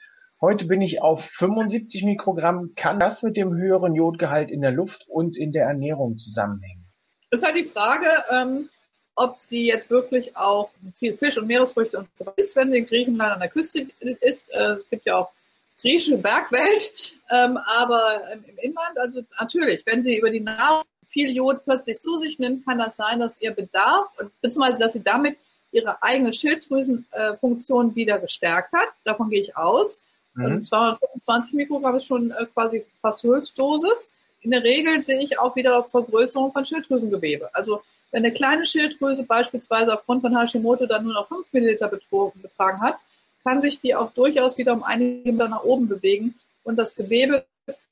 Heute 0.41 0.67
bin 0.67 0.83
ich 0.83 1.03
auf 1.03 1.25
75 1.25 2.05
Mikrogramm. 2.05 2.73
Kann 2.75 2.99
das 2.99 3.23
mit 3.23 3.37
dem 3.37 3.55
höheren 3.55 3.95
Jodgehalt 3.95 4.51
in 4.51 4.61
der 4.61 4.73
Luft 4.73 5.07
und 5.09 5.37
in 5.37 5.53
der 5.53 5.67
Ernährung 5.67 6.19
zusammenhängen? 6.19 6.85
Das 7.31 7.41
ist 7.41 7.47
halt 7.47 7.57
die 7.57 7.65
Frage, 7.65 8.09
ähm, 8.31 8.69
ob 9.15 9.41
sie 9.41 9.67
jetzt 9.67 9.91
wirklich 9.91 10.37
auch 10.37 10.71
viel 10.97 11.17
Fisch 11.17 11.39
und 11.39 11.47
Meeresfrüchte 11.47 11.99
und 11.99 12.09
so 12.17 12.33
isst, 12.37 12.57
wenn 12.57 12.73
sie 12.73 12.79
in 12.79 12.87
Griechenland 12.87 13.35
an 13.35 13.41
der 13.41 13.49
Küste 13.49 13.87
ist. 14.21 14.49
Äh, 14.53 14.75
es 14.75 14.91
gibt 14.91 15.07
ja 15.07 15.17
auch 15.17 15.33
griechische 15.81 16.19
Bergwelt, 16.19 16.93
ähm, 17.31 17.59
aber 17.79 18.23
im 18.33 18.59
Inland, 18.59 18.99
also 18.99 19.23
natürlich, 19.41 19.83
wenn 19.87 20.03
sie 20.03 20.19
über 20.19 20.31
die 20.31 20.41
Nahrung 20.41 20.85
viel 21.09 21.31
Jod 21.31 21.65
plötzlich 21.65 22.01
zu 22.01 22.19
sich 22.19 22.39
nimmt, 22.39 22.65
kann 22.65 22.79
das 22.79 22.97
sein, 22.97 23.21
dass 23.21 23.41
ihr 23.41 23.53
Bedarf, 23.53 24.09
beziehungsweise 24.41 24.79
dass 24.79 24.95
sie 24.95 25.03
damit 25.03 25.37
ihre 25.71 26.03
eigene 26.03 26.33
Schilddrüsenfunktion 26.33 27.91
äh, 27.91 27.95
wieder 27.95 28.19
gestärkt 28.19 28.73
hat. 28.75 28.89
Davon 29.05 29.31
gehe 29.31 29.43
ich 29.43 29.57
aus. 29.57 30.01
Mhm. 30.35 30.45
Und 30.45 30.67
225 30.67 31.55
Mikrogramm 31.55 31.97
ist 31.97 32.07
schon 32.07 32.31
äh, 32.31 32.47
quasi 32.53 32.85
fast 33.01 33.23
Höchstdosis. 33.23 34.13
In 34.41 34.51
der 34.51 34.63
Regel 34.63 35.03
sehe 35.03 35.21
ich 35.21 35.39
auch 35.39 35.55
wieder 35.57 35.85
Vergrößerung 35.85 36.53
von 36.53 36.67
Schilddrüsengewebe. 36.67 37.55
Also 37.55 37.83
wenn 38.11 38.25
eine 38.25 38.33
kleine 38.33 38.67
Schilddrüse 38.67 39.25
beispielsweise 39.25 39.95
aufgrund 39.95 40.23
von 40.23 40.37
Hashimoto 40.37 40.87
dann 40.87 41.05
nur 41.05 41.15
noch 41.15 41.27
5 41.27 41.47
Milliliter 41.53 41.89
betragen 41.89 42.81
hat, 42.81 42.97
kann 43.45 43.61
sich 43.61 43.81
die 43.81 43.95
auch 43.95 44.13
durchaus 44.13 44.57
wieder 44.59 44.73
um 44.73 44.83
einige 44.83 45.33
Meter 45.33 45.49
nach 45.49 45.63
oben 45.65 45.89
bewegen. 45.89 46.35
und 46.65 46.77
das 46.77 46.95
Gewebe 46.95 47.45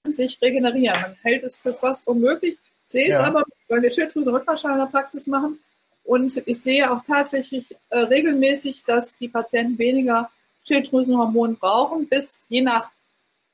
kann 0.04 0.12
sich 0.12 0.40
regenerieren. 0.40 1.00
Man 1.02 1.16
hält 1.22 1.42
es 1.42 1.56
für 1.56 1.74
fast 1.74 2.06
unmöglich. 2.06 2.54
Ich 2.86 2.92
sehe 2.92 3.08
Ja. 3.08 3.22
es 3.22 3.28
aber, 3.28 3.42
weil 3.68 3.82
wir 3.82 3.90
Schilddrüsen-Rückenmarschall 3.90 4.72
in 4.72 4.78
der 4.78 4.86
Praxis 4.86 5.26
machen. 5.26 5.58
Und 6.04 6.36
ich 6.46 6.60
sehe 6.62 6.90
auch 6.90 7.02
tatsächlich 7.04 7.64
äh, 7.90 7.98
regelmäßig, 7.98 8.84
dass 8.86 9.16
die 9.18 9.28
Patienten 9.28 9.76
weniger 9.78 10.30
Schilddrüsenhormone 10.66 11.54
brauchen, 11.54 12.08
bis 12.08 12.40
je 12.48 12.62
nach 12.62 12.90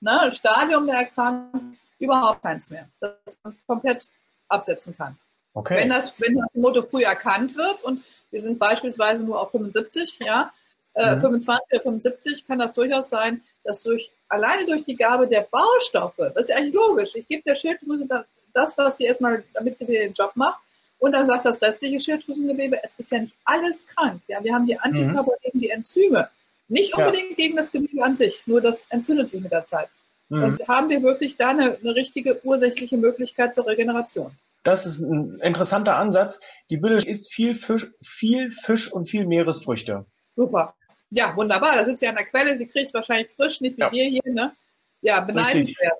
ne, 0.00 0.32
Stadium 0.34 0.86
der 0.86 0.96
Erkrankung 0.96 1.76
überhaupt 1.98 2.42
keins 2.42 2.70
mehr. 2.70 2.88
Dass 3.00 3.38
man 3.42 3.52
es 3.54 3.58
komplett 3.66 4.06
absetzen 4.48 4.96
kann. 4.96 5.16
Okay. 5.54 5.76
Wenn 5.78 5.88
das, 5.88 6.14
wenn 6.20 6.36
das 6.36 6.48
Motto 6.54 6.82
früh 6.82 7.02
erkannt 7.04 7.56
wird 7.56 7.82
und 7.84 8.04
wir 8.30 8.40
sind 8.40 8.58
beispielsweise 8.58 9.22
nur 9.22 9.40
auf 9.40 9.50
75, 9.50 10.18
ja, 10.20 10.52
äh, 10.96 11.16
Mhm. 11.16 11.20
25 11.20 11.64
oder 11.72 11.82
75, 11.82 12.46
kann 12.46 12.58
das 12.58 12.72
durchaus 12.72 13.08
sein, 13.08 13.42
dass 13.64 13.82
durch, 13.82 14.10
alleine 14.28 14.66
durch 14.66 14.84
die 14.84 14.96
Gabe 14.96 15.26
der 15.28 15.46
Baustoffe, 15.50 16.14
das 16.34 16.42
ist 16.42 16.48
ja 16.50 16.56
eigentlich 16.56 16.74
logisch, 16.74 17.14
ich 17.14 17.28
gebe 17.28 17.42
der 17.46 17.54
Schilddrüse 17.54 18.06
das, 18.06 18.24
das, 18.52 18.78
was 18.78 18.96
sie 18.96 19.04
erstmal, 19.04 19.44
damit 19.54 19.78
sie 19.78 19.86
wieder 19.86 20.00
den 20.00 20.12
Job 20.14 20.32
macht, 20.34 20.58
und 20.98 21.14
dann 21.14 21.26
sagt 21.26 21.44
das 21.44 21.60
restliche 21.60 22.00
Schilddrüsengewebe, 22.00 22.82
es 22.82 22.94
ist 22.98 23.12
ja 23.12 23.18
nicht 23.20 23.34
alles 23.44 23.86
krank. 23.86 24.22
Ja, 24.28 24.42
wir 24.42 24.54
haben 24.54 24.66
die 24.66 24.78
Antikörper 24.78 25.32
gegen 25.42 25.60
die 25.60 25.68
Enzyme. 25.68 26.28
Nicht 26.68 26.96
Ja. 26.96 27.04
unbedingt 27.04 27.36
gegen 27.36 27.54
das 27.56 27.70
Gewebe 27.70 28.02
an 28.02 28.16
sich, 28.16 28.42
nur 28.46 28.62
das 28.62 28.84
entzündet 28.88 29.30
sich 29.30 29.42
mit 29.42 29.52
der 29.52 29.66
Zeit. 29.66 29.88
Mhm. 30.30 30.42
Und 30.42 30.68
haben 30.68 30.88
wir 30.88 31.02
wirklich 31.02 31.36
da 31.36 31.48
eine, 31.50 31.76
eine 31.80 31.94
richtige 31.94 32.40
ursächliche 32.44 32.96
Möglichkeit 32.96 33.54
zur 33.54 33.66
Regeneration. 33.66 34.32
Das 34.64 34.86
ist 34.86 34.98
ein 35.00 35.38
interessanter 35.42 35.96
Ansatz. 35.96 36.40
Die 36.70 36.78
Bille 36.78 36.96
isst 36.96 37.30
viel 37.30 37.54
Fisch, 37.54 37.86
viel 38.02 38.50
Fisch 38.50 38.90
und 38.90 39.08
viel 39.08 39.26
Meeresfrüchte. 39.26 40.06
Super. 40.34 40.74
Ja, 41.10 41.34
wunderbar. 41.36 41.76
Da 41.76 41.84
sitzt 41.84 42.00
sie 42.00 42.08
an 42.08 42.16
der 42.16 42.26
Quelle. 42.26 42.56
Sie 42.58 42.66
kriegt 42.66 42.88
es 42.88 42.94
wahrscheinlich 42.94 43.30
frisch, 43.30 43.60
nicht 43.60 43.76
wie 43.76 43.80
Ja. 43.82 43.92
wir 43.92 44.04
hier. 44.04 44.22
Ne? 44.24 44.54
Ja, 45.02 45.20
beneidenswert. 45.20 45.98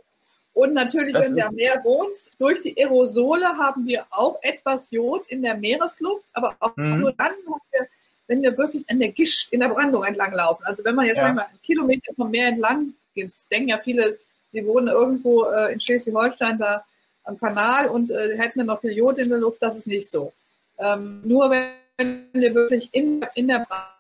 Und 0.52 0.72
natürlich, 0.72 1.12
Das 1.12 1.26
wenn 1.26 1.34
sie 1.34 1.42
am 1.42 1.54
Meer 1.54 1.80
wohnt, 1.84 2.16
durch 2.38 2.60
die 2.62 2.74
Aerosole 2.78 3.46
haben 3.46 3.86
wir 3.86 4.06
auch 4.10 4.38
etwas 4.42 4.90
Jod 4.90 5.26
in 5.28 5.42
der 5.42 5.54
Meeresluft, 5.54 6.24
aber 6.32 6.56
auch 6.60 6.74
Mhm. 6.76 7.00
nur 7.00 7.12
dann, 7.12 7.32
wenn 7.44 7.60
wir, 7.80 7.88
wenn 8.26 8.42
wir 8.42 8.56
wirklich 8.58 8.88
an 8.88 8.98
der 8.98 9.10
Gischt 9.10 9.52
in 9.52 9.60
der 9.60 9.68
Brandung 9.68 10.02
entlang 10.04 10.32
laufen. 10.32 10.64
Also 10.64 10.82
wenn 10.84 10.94
man 10.94 11.06
jetzt 11.06 11.18
Ja. 11.18 11.26
einmal 11.26 11.44
einen 11.46 11.60
Kilometer 11.62 12.12
vom 12.14 12.30
Meer 12.30 12.48
entlang 12.48 12.94
geht, 13.14 13.30
denken 13.52 13.68
ja 13.68 13.78
viele, 13.78 14.18
sie 14.52 14.66
wohnen 14.66 14.88
irgendwo 14.88 15.44
äh, 15.44 15.72
in 15.74 15.80
Schleswig-Holstein 15.80 16.58
da 16.58 16.84
am 17.24 17.38
Kanal 17.38 17.88
und 17.88 18.10
äh, 18.10 18.36
hätten 18.38 18.60
dann 18.60 18.68
noch 18.68 18.80
viel 18.80 18.92
Jod 18.92 19.18
in 19.18 19.28
der 19.28 19.38
Luft. 19.38 19.62
Das 19.62 19.76
ist 19.76 19.86
nicht 19.86 20.08
so. 20.08 20.32
Ähm, 20.78 21.20
nur 21.24 21.50
wenn 21.50 22.28
wir 22.32 22.54
wirklich 22.54 22.88
in, 22.92 23.24
in 23.34 23.48
der 23.48 23.58
Brandung 23.68 23.92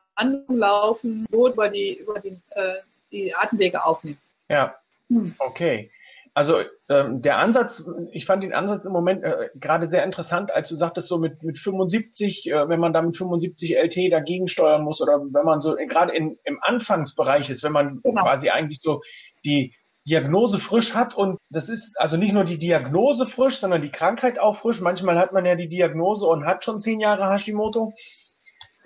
laufen, 0.48 1.26
Jod 1.30 1.52
über 1.54 1.68
die, 1.68 1.94
über 1.94 2.20
die, 2.20 2.38
äh, 2.50 2.74
die 3.12 3.34
Atemwege 3.34 3.84
aufnehmen. 3.84 4.18
Ja, 4.48 4.76
Hm. 5.08 5.34
okay. 5.38 5.90
Also 6.34 6.58
ähm, 6.90 7.22
der 7.22 7.38
Ansatz, 7.38 7.82
ich 8.12 8.26
fand 8.26 8.42
den 8.42 8.52
Ansatz 8.52 8.84
im 8.84 8.92
Moment 8.92 9.24
äh, 9.24 9.48
gerade 9.54 9.86
sehr 9.86 10.04
interessant, 10.04 10.50
als 10.52 10.68
du 10.68 10.74
sagtest, 10.74 11.08
so 11.08 11.16
mit, 11.16 11.42
mit 11.42 11.58
75, 11.58 12.50
äh, 12.50 12.68
wenn 12.68 12.78
man 12.80 12.92
da 12.92 13.00
mit 13.00 13.16
75 13.16 13.74
LT 13.78 14.12
dagegen 14.12 14.46
steuern 14.48 14.82
muss 14.82 15.00
oder 15.00 15.18
wenn 15.18 15.44
man 15.46 15.62
so 15.62 15.78
äh, 15.78 15.86
gerade 15.86 16.12
in, 16.14 16.38
im 16.44 16.58
Anfangsbereich 16.60 17.48
ist, 17.48 17.62
wenn 17.62 17.72
man 17.72 18.00
Genau. 18.02 18.22
quasi 18.22 18.50
eigentlich 18.50 18.80
so 18.82 19.00
die 19.46 19.72
Diagnose 20.06 20.58
frisch 20.60 20.94
hat 20.94 21.14
und 21.16 21.38
das 21.50 21.68
ist 21.70 21.98
also 21.98 22.16
nicht 22.18 22.32
nur 22.34 22.44
die 22.44 22.58
Diagnose 22.58 23.26
frisch, 23.26 23.58
sondern 23.58 23.80
die 23.80 23.90
Krankheit 23.90 24.38
auch 24.38 24.56
frisch. 24.56 24.80
Manchmal 24.82 25.18
hat 25.18 25.32
man 25.32 25.46
ja 25.46 25.54
die 25.54 25.68
Diagnose 25.68 26.26
und 26.26 26.44
hat 26.46 26.64
schon 26.64 26.80
zehn 26.80 27.00
Jahre 27.00 27.30
Hashimoto, 27.32 27.92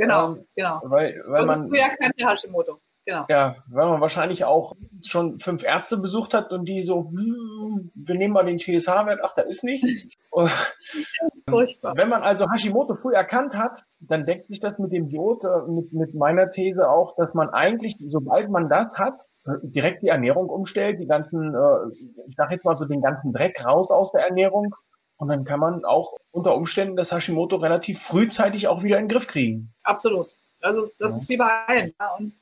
Genau, 0.00 0.28
Ähm, 0.28 0.46
genau. 0.56 0.80
weil, 0.84 1.22
weil 1.26 1.46
man 1.46 1.68
früher 1.68 1.84
kannte 2.00 2.26
Hashimoto. 2.26 2.80
Genau. 3.06 3.24
ja, 3.28 3.56
weil 3.68 3.88
man 3.88 4.00
wahrscheinlich 4.00 4.44
auch 4.44 4.76
schon 5.06 5.40
fünf 5.40 5.64
Ärzte 5.64 5.96
besucht 5.96 6.34
hat 6.34 6.52
und 6.52 6.66
die 6.66 6.82
so, 6.82 7.10
hm, 7.10 7.90
wir 7.94 8.14
nehmen 8.14 8.34
mal 8.34 8.44
den 8.44 8.58
TSH-Wert, 8.58 9.20
ach, 9.22 9.34
da 9.34 9.42
ist 9.42 9.64
nichts. 9.64 10.06
Furchtbar. 11.48 11.96
wenn 11.96 12.08
man 12.08 12.22
also 12.22 12.46
Hashimoto 12.50 12.94
früh 12.94 13.14
erkannt 13.14 13.54
hat, 13.54 13.82
dann 14.00 14.26
deckt 14.26 14.46
sich 14.46 14.60
das 14.60 14.78
mit 14.78 14.92
dem 14.92 15.08
Jod, 15.08 15.42
äh, 15.44 15.70
mit, 15.70 15.92
mit 15.92 16.14
meiner 16.14 16.50
These 16.50 16.88
auch, 16.88 17.16
dass 17.16 17.34
man 17.34 17.48
eigentlich, 17.50 17.96
sobald 18.06 18.50
man 18.50 18.68
das 18.68 18.92
hat, 18.92 19.24
äh, 19.46 19.52
direkt 19.62 20.02
die 20.02 20.08
Ernährung 20.08 20.48
umstellt, 20.48 21.00
die 21.00 21.06
ganzen, 21.06 21.54
äh, 21.54 21.92
ich 22.28 22.36
sag 22.36 22.52
jetzt 22.52 22.64
mal 22.64 22.76
so 22.76 22.84
den 22.84 23.02
ganzen 23.02 23.32
Dreck 23.32 23.64
raus 23.64 23.90
aus 23.90 24.12
der 24.12 24.26
Ernährung 24.26 24.74
und 25.20 25.28
dann 25.28 25.44
kann 25.44 25.60
man 25.60 25.84
auch 25.84 26.16
unter 26.32 26.54
Umständen 26.54 26.96
das 26.96 27.12
Hashimoto 27.12 27.56
relativ 27.56 28.00
frühzeitig 28.02 28.66
auch 28.68 28.82
wieder 28.82 28.98
in 28.98 29.04
den 29.04 29.10
Griff 29.10 29.26
kriegen. 29.26 29.72
Absolut. 29.82 30.28
Also 30.60 30.90
das 30.98 31.12
Ja. 31.12 31.16
ist 31.18 31.28
wie 31.28 31.36
bei 31.36 31.66
allen. 31.66 31.94
Ja. 32.00 32.14
Und 32.18 32.32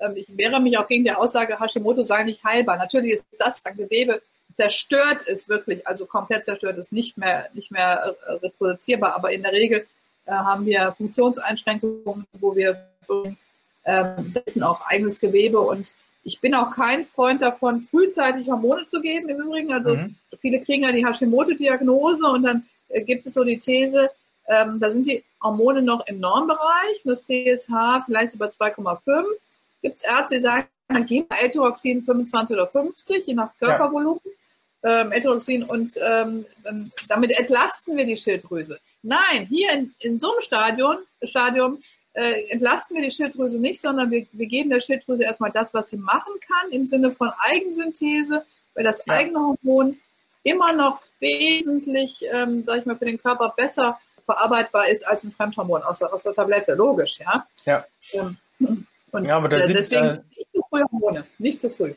ähm, 0.00 0.12
ich 0.16 0.36
wehre 0.36 0.60
mich 0.60 0.78
auch 0.78 0.86
gegen 0.86 1.04
die 1.04 1.12
Aussage, 1.12 1.60
Hashimoto 1.60 2.02
sei 2.02 2.22
nicht 2.22 2.42
heilbar. 2.44 2.76
Natürlich 2.76 3.14
ist 3.14 3.24
das 3.38 3.64
ein 3.64 3.76
Gewebe 3.76 4.22
zerstört 4.54 5.28
ist 5.28 5.48
wirklich, 5.48 5.86
also 5.86 6.04
komplett 6.06 6.44
zerstört 6.44 6.78
ist, 6.78 6.92
nicht 6.92 7.16
mehr, 7.16 7.48
nicht 7.54 7.70
mehr 7.70 8.16
äh, 8.26 8.32
reproduzierbar. 8.32 9.14
Aber 9.14 9.30
in 9.30 9.42
der 9.42 9.52
Regel 9.52 9.86
äh, 10.26 10.30
haben 10.32 10.66
wir 10.66 10.94
Funktionseinschränkungen, 10.96 12.26
wo 12.40 12.56
wir 12.56 12.88
ähm, 13.84 14.32
das 14.34 14.56
ist 14.56 14.62
auch 14.62 14.80
eigenes 14.86 15.20
Gewebe 15.20 15.60
und 15.60 15.92
ich 16.28 16.40
bin 16.40 16.54
auch 16.54 16.70
kein 16.70 17.06
Freund 17.06 17.40
davon, 17.40 17.86
frühzeitig 17.90 18.48
Hormone 18.48 18.86
zu 18.86 19.00
geben. 19.00 19.28
Im 19.30 19.40
Übrigen, 19.40 19.72
also 19.72 19.94
Mhm. 19.94 20.14
viele 20.38 20.60
kriegen 20.60 20.82
ja 20.82 20.92
die 20.92 21.04
Hashimoto-Diagnose 21.06 22.24
und 22.26 22.42
dann 22.42 22.66
äh, 22.88 23.02
gibt 23.02 23.26
es 23.26 23.34
so 23.34 23.44
die 23.44 23.58
These, 23.58 24.10
ähm, 24.46 24.78
da 24.80 24.90
sind 24.90 25.06
die 25.10 25.24
Hormone 25.42 25.82
noch 25.82 26.06
im 26.06 26.20
Normbereich, 26.20 26.96
das 27.04 27.24
TSH 27.24 28.04
vielleicht 28.06 28.34
über 28.34 28.50
2,5. 28.50 29.24
Gibt 29.82 29.96
es 29.98 30.04
Ärzte, 30.04 30.36
die 30.36 30.42
sagen, 30.42 30.66
dann 30.88 31.06
geben 31.06 31.26
wir 31.30 31.42
L-Tyroxin 31.44 32.02
25 32.02 32.54
oder 32.56 32.66
50, 32.66 33.26
je 33.26 33.34
nach 33.34 33.50
Körpervolumen. 33.58 34.20
Ähm, 34.82 35.12
L-Tyroxin 35.12 35.64
und 35.64 35.92
ähm, 35.96 36.44
dann, 36.62 36.92
damit 37.08 37.38
entlasten 37.38 37.96
wir 37.96 38.06
die 38.06 38.16
Schilddrüse. 38.16 38.78
Nein, 39.02 39.46
hier 39.48 39.72
in, 39.72 39.94
in 39.98 40.20
so 40.20 40.30
einem 40.30 40.40
Stadion, 40.40 40.96
Stadium 41.22 41.82
äh, 42.18 42.48
entlasten 42.50 42.96
wir 42.96 43.04
die 43.04 43.12
Schilddrüse 43.12 43.60
nicht, 43.60 43.80
sondern 43.80 44.10
wir, 44.10 44.26
wir 44.32 44.46
geben 44.46 44.70
der 44.70 44.80
Schilddrüse 44.80 45.22
erstmal 45.22 45.52
das, 45.52 45.72
was 45.72 45.90
sie 45.90 45.96
machen 45.96 46.32
kann, 46.40 46.72
im 46.72 46.86
Sinne 46.86 47.12
von 47.12 47.30
Eigensynthese, 47.38 48.44
weil 48.74 48.84
das 48.84 48.98
Ja. 49.06 49.14
eigene 49.14 49.38
Hormon 49.38 49.98
immer 50.42 50.72
noch 50.72 51.00
wesentlich, 51.20 52.24
ähm, 52.32 52.64
sag 52.66 52.78
ich 52.78 52.86
mal, 52.86 52.96
für 52.96 53.04
den 53.04 53.22
Körper 53.22 53.54
besser 53.56 54.00
verarbeitbar 54.24 54.88
ist 54.88 55.06
als 55.06 55.22
ein 55.24 55.30
Fremdhormon 55.30 55.82
aus 55.82 56.00
der, 56.00 56.12
aus 56.12 56.24
der 56.24 56.34
Tablette. 56.34 56.74
Logisch, 56.74 57.20
ja. 57.20 57.46
Ja. 57.64 57.86
Ähm, 58.12 58.36
und 59.12 59.24
Ja, 59.24 59.36
aber 59.36 59.48
da 59.48 59.58
äh, 59.58 59.66
sind, 59.66 59.78
deswegen 59.78 60.04
äh, 60.04 60.20
nicht 60.36 60.52
zu 60.52 60.62
früh 60.68 60.82
Hormone, 60.90 61.24
nicht 61.38 61.60
zu 61.60 61.70
früh. 61.70 61.94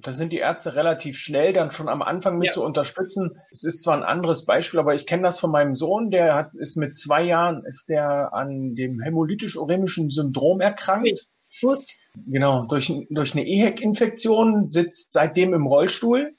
Da 0.00 0.12
sind 0.12 0.32
die 0.32 0.38
Ärzte 0.38 0.74
relativ 0.74 1.16
schnell 1.18 1.52
dann 1.52 1.72
schon 1.72 1.88
am 1.88 2.02
Anfang 2.02 2.38
mit 2.38 2.48
Ja. 2.48 2.52
zu 2.52 2.64
unterstützen. 2.64 3.36
Es 3.50 3.64
ist 3.64 3.82
zwar 3.82 3.96
ein 3.96 4.02
anderes 4.02 4.44
Beispiel, 4.44 4.80
aber 4.80 4.94
ich 4.94 5.06
kenne 5.06 5.22
das 5.22 5.40
von 5.40 5.50
meinem 5.50 5.74
Sohn, 5.74 6.10
der 6.10 6.34
hat, 6.34 6.54
ist 6.54 6.76
mit 6.76 6.96
zwei 6.96 7.22
Jahren, 7.22 7.64
ist 7.64 7.88
der 7.88 8.32
an 8.32 8.74
dem 8.74 9.00
hämolytisch-uremischen 9.00 10.10
Syndrom 10.10 10.60
erkrankt. 10.60 11.28
Muss, 11.62 11.86
Genau, 12.26 12.64
durch, 12.64 12.92
durch 13.10 13.32
eine 13.32 13.46
EHEC-Infektion, 13.46 14.70
sitzt 14.70 15.12
seitdem 15.12 15.54
im 15.54 15.66
Rollstuhl, 15.66 16.34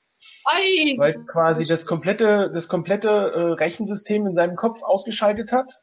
ei, 0.45 0.95
weil 0.97 1.25
quasi 1.25 1.65
das 1.65 1.85
komplette, 1.85 2.51
das 2.53 2.67
komplette 2.67 3.09
äh, 3.09 3.53
Rechensystem 3.53 4.25
in 4.27 4.33
seinem 4.33 4.55
Kopf 4.55 4.83
ausgeschaltet 4.83 5.51
hat. 5.51 5.81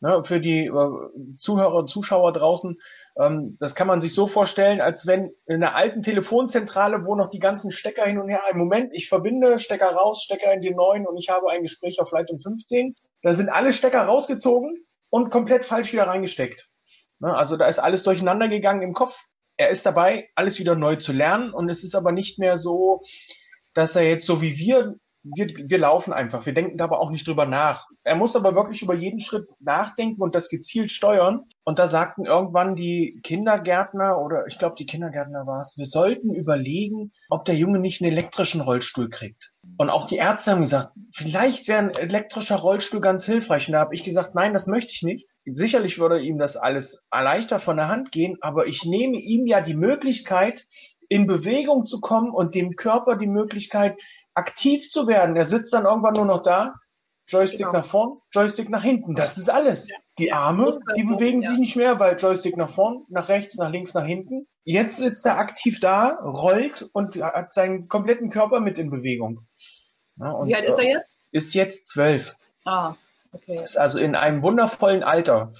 Ne, 0.00 0.22
für 0.24 0.38
die 0.40 0.66
äh, 0.66 1.36
Zuhörer 1.38 1.74
und 1.74 1.90
Zuschauer 1.90 2.32
draußen, 2.32 2.76
das 3.18 3.74
kann 3.74 3.88
man 3.88 4.00
sich 4.00 4.14
so 4.14 4.28
vorstellen, 4.28 4.80
als 4.80 5.04
wenn 5.08 5.32
in 5.46 5.56
einer 5.56 5.74
alten 5.74 6.04
Telefonzentrale, 6.04 7.04
wo 7.04 7.16
noch 7.16 7.28
die 7.28 7.40
ganzen 7.40 7.72
Stecker 7.72 8.04
hin 8.04 8.18
und 8.18 8.28
her, 8.28 8.42
im 8.52 8.58
Moment, 8.58 8.94
ich 8.94 9.08
verbinde 9.08 9.58
Stecker 9.58 9.90
raus, 9.90 10.22
Stecker 10.22 10.52
in 10.52 10.60
den 10.60 10.76
neuen 10.76 11.04
und 11.04 11.16
ich 11.16 11.28
habe 11.28 11.50
ein 11.50 11.62
Gespräch 11.62 12.00
auf 12.00 12.12
Leitung 12.12 12.38
15, 12.38 12.94
da 13.22 13.32
sind 13.32 13.48
alle 13.48 13.72
Stecker 13.72 14.02
rausgezogen 14.02 14.86
und 15.10 15.30
komplett 15.30 15.64
falsch 15.64 15.92
wieder 15.92 16.06
reingesteckt. 16.06 16.68
Ne, 17.18 17.34
also 17.34 17.56
da 17.56 17.66
ist 17.66 17.80
alles 17.80 18.04
durcheinander 18.04 18.48
gegangen 18.48 18.82
im 18.82 18.92
Kopf. 18.92 19.20
Er 19.56 19.70
ist 19.70 19.84
dabei, 19.84 20.28
alles 20.36 20.60
wieder 20.60 20.76
neu 20.76 20.94
zu 20.94 21.12
lernen 21.12 21.52
und 21.52 21.68
es 21.68 21.82
ist 21.82 21.96
aber 21.96 22.12
nicht 22.12 22.38
mehr 22.38 22.56
so, 22.56 23.02
dass 23.74 23.96
er 23.96 24.02
jetzt 24.02 24.26
so 24.26 24.40
wie 24.40 24.56
wir, 24.56 24.94
wir, 25.34 25.48
wir 25.68 25.78
laufen 25.78 26.12
einfach, 26.12 26.46
wir 26.46 26.54
denken 26.54 26.78
da 26.78 26.84
aber 26.84 27.00
auch 27.00 27.10
nicht 27.10 27.26
drüber 27.26 27.46
nach. 27.46 27.86
Er 28.04 28.16
muss 28.16 28.36
aber 28.36 28.54
wirklich 28.54 28.82
über 28.82 28.94
jeden 28.94 29.20
Schritt 29.20 29.48
nachdenken 29.60 30.22
und 30.22 30.34
das 30.34 30.48
gezielt 30.48 30.90
steuern. 30.90 31.44
Und 31.64 31.78
da 31.78 31.88
sagten 31.88 32.24
irgendwann 32.24 32.76
die 32.76 33.20
Kindergärtner 33.22 34.18
oder 34.18 34.46
ich 34.46 34.58
glaube 34.58 34.76
die 34.78 34.86
Kindergärtner 34.86 35.46
war 35.46 35.60
es, 35.60 35.76
wir 35.76 35.86
sollten 35.86 36.34
überlegen, 36.34 37.12
ob 37.28 37.44
der 37.44 37.56
Junge 37.56 37.78
nicht 37.78 38.00
einen 38.00 38.12
elektrischen 38.12 38.60
Rollstuhl 38.60 39.08
kriegt. 39.10 39.52
Und 39.76 39.90
auch 39.90 40.06
die 40.06 40.16
Ärzte 40.16 40.52
haben 40.52 40.62
gesagt, 40.62 40.92
vielleicht 41.12 41.68
wäre 41.68 41.80
ein 41.80 41.90
elektrischer 41.90 42.56
Rollstuhl 42.56 43.00
ganz 43.00 43.24
hilfreich. 43.24 43.68
Und 43.68 43.72
da 43.72 43.80
habe 43.80 43.94
ich 43.94 44.04
gesagt, 44.04 44.34
nein, 44.34 44.52
das 44.52 44.66
möchte 44.66 44.92
ich 44.92 45.02
nicht. 45.02 45.28
Sicherlich 45.44 45.98
würde 45.98 46.20
ihm 46.20 46.38
das 46.38 46.56
alles 46.56 47.06
leichter 47.12 47.58
von 47.58 47.76
der 47.76 47.88
Hand 47.88 48.12
gehen, 48.12 48.36
aber 48.40 48.66
ich 48.66 48.84
nehme 48.84 49.16
ihm 49.16 49.46
ja 49.46 49.60
die 49.60 49.74
Möglichkeit, 49.74 50.66
in 51.08 51.26
Bewegung 51.26 51.86
zu 51.86 52.00
kommen 52.00 52.30
und 52.30 52.54
dem 52.54 52.76
Körper 52.76 53.16
die 53.16 53.26
Möglichkeit, 53.26 53.96
aktiv 54.38 54.88
zu 54.88 55.06
werden. 55.06 55.36
Er 55.36 55.44
sitzt 55.44 55.72
dann 55.72 55.84
irgendwann 55.84 56.14
nur 56.14 56.24
noch 56.24 56.42
da 56.42 56.74
Joystick 57.28 57.58
genau. 57.58 57.72
nach 57.72 57.84
vorn, 57.84 58.18
Joystick 58.32 58.70
nach 58.70 58.82
hinten. 58.82 59.14
Das 59.14 59.36
ist 59.36 59.50
alles. 59.50 59.88
Die 60.18 60.32
Arme, 60.32 60.72
die 60.96 61.04
bewegen 61.04 61.42
sich 61.42 61.58
nicht 61.58 61.76
mehr, 61.76 62.00
weil 62.00 62.16
Joystick 62.16 62.56
nach 62.56 62.70
vorn, 62.70 63.04
nach 63.08 63.28
rechts, 63.28 63.56
nach 63.56 63.70
links, 63.70 63.92
nach 63.92 64.06
hinten. 64.06 64.48
Jetzt 64.64 64.96
sitzt 64.96 65.26
er 65.26 65.38
aktiv 65.38 65.78
da, 65.78 66.18
rollt 66.22 66.88
und 66.92 67.16
hat 67.22 67.52
seinen 67.52 67.88
kompletten 67.88 68.30
Körper 68.30 68.60
mit 68.60 68.78
in 68.78 68.90
Bewegung. 68.90 69.46
Ja, 70.16 70.30
und, 70.30 70.48
Wie 70.48 70.54
alt 70.54 70.64
ist 70.64 70.78
er 70.78 70.88
jetzt? 70.88 71.18
Ist 71.30 71.54
jetzt 71.54 71.88
zwölf. 71.88 72.34
Ah, 72.64 72.94
okay. 73.32 73.62
Ist 73.62 73.76
also 73.76 73.98
in 73.98 74.14
einem 74.14 74.42
wundervollen 74.42 75.02
Alter. 75.02 75.52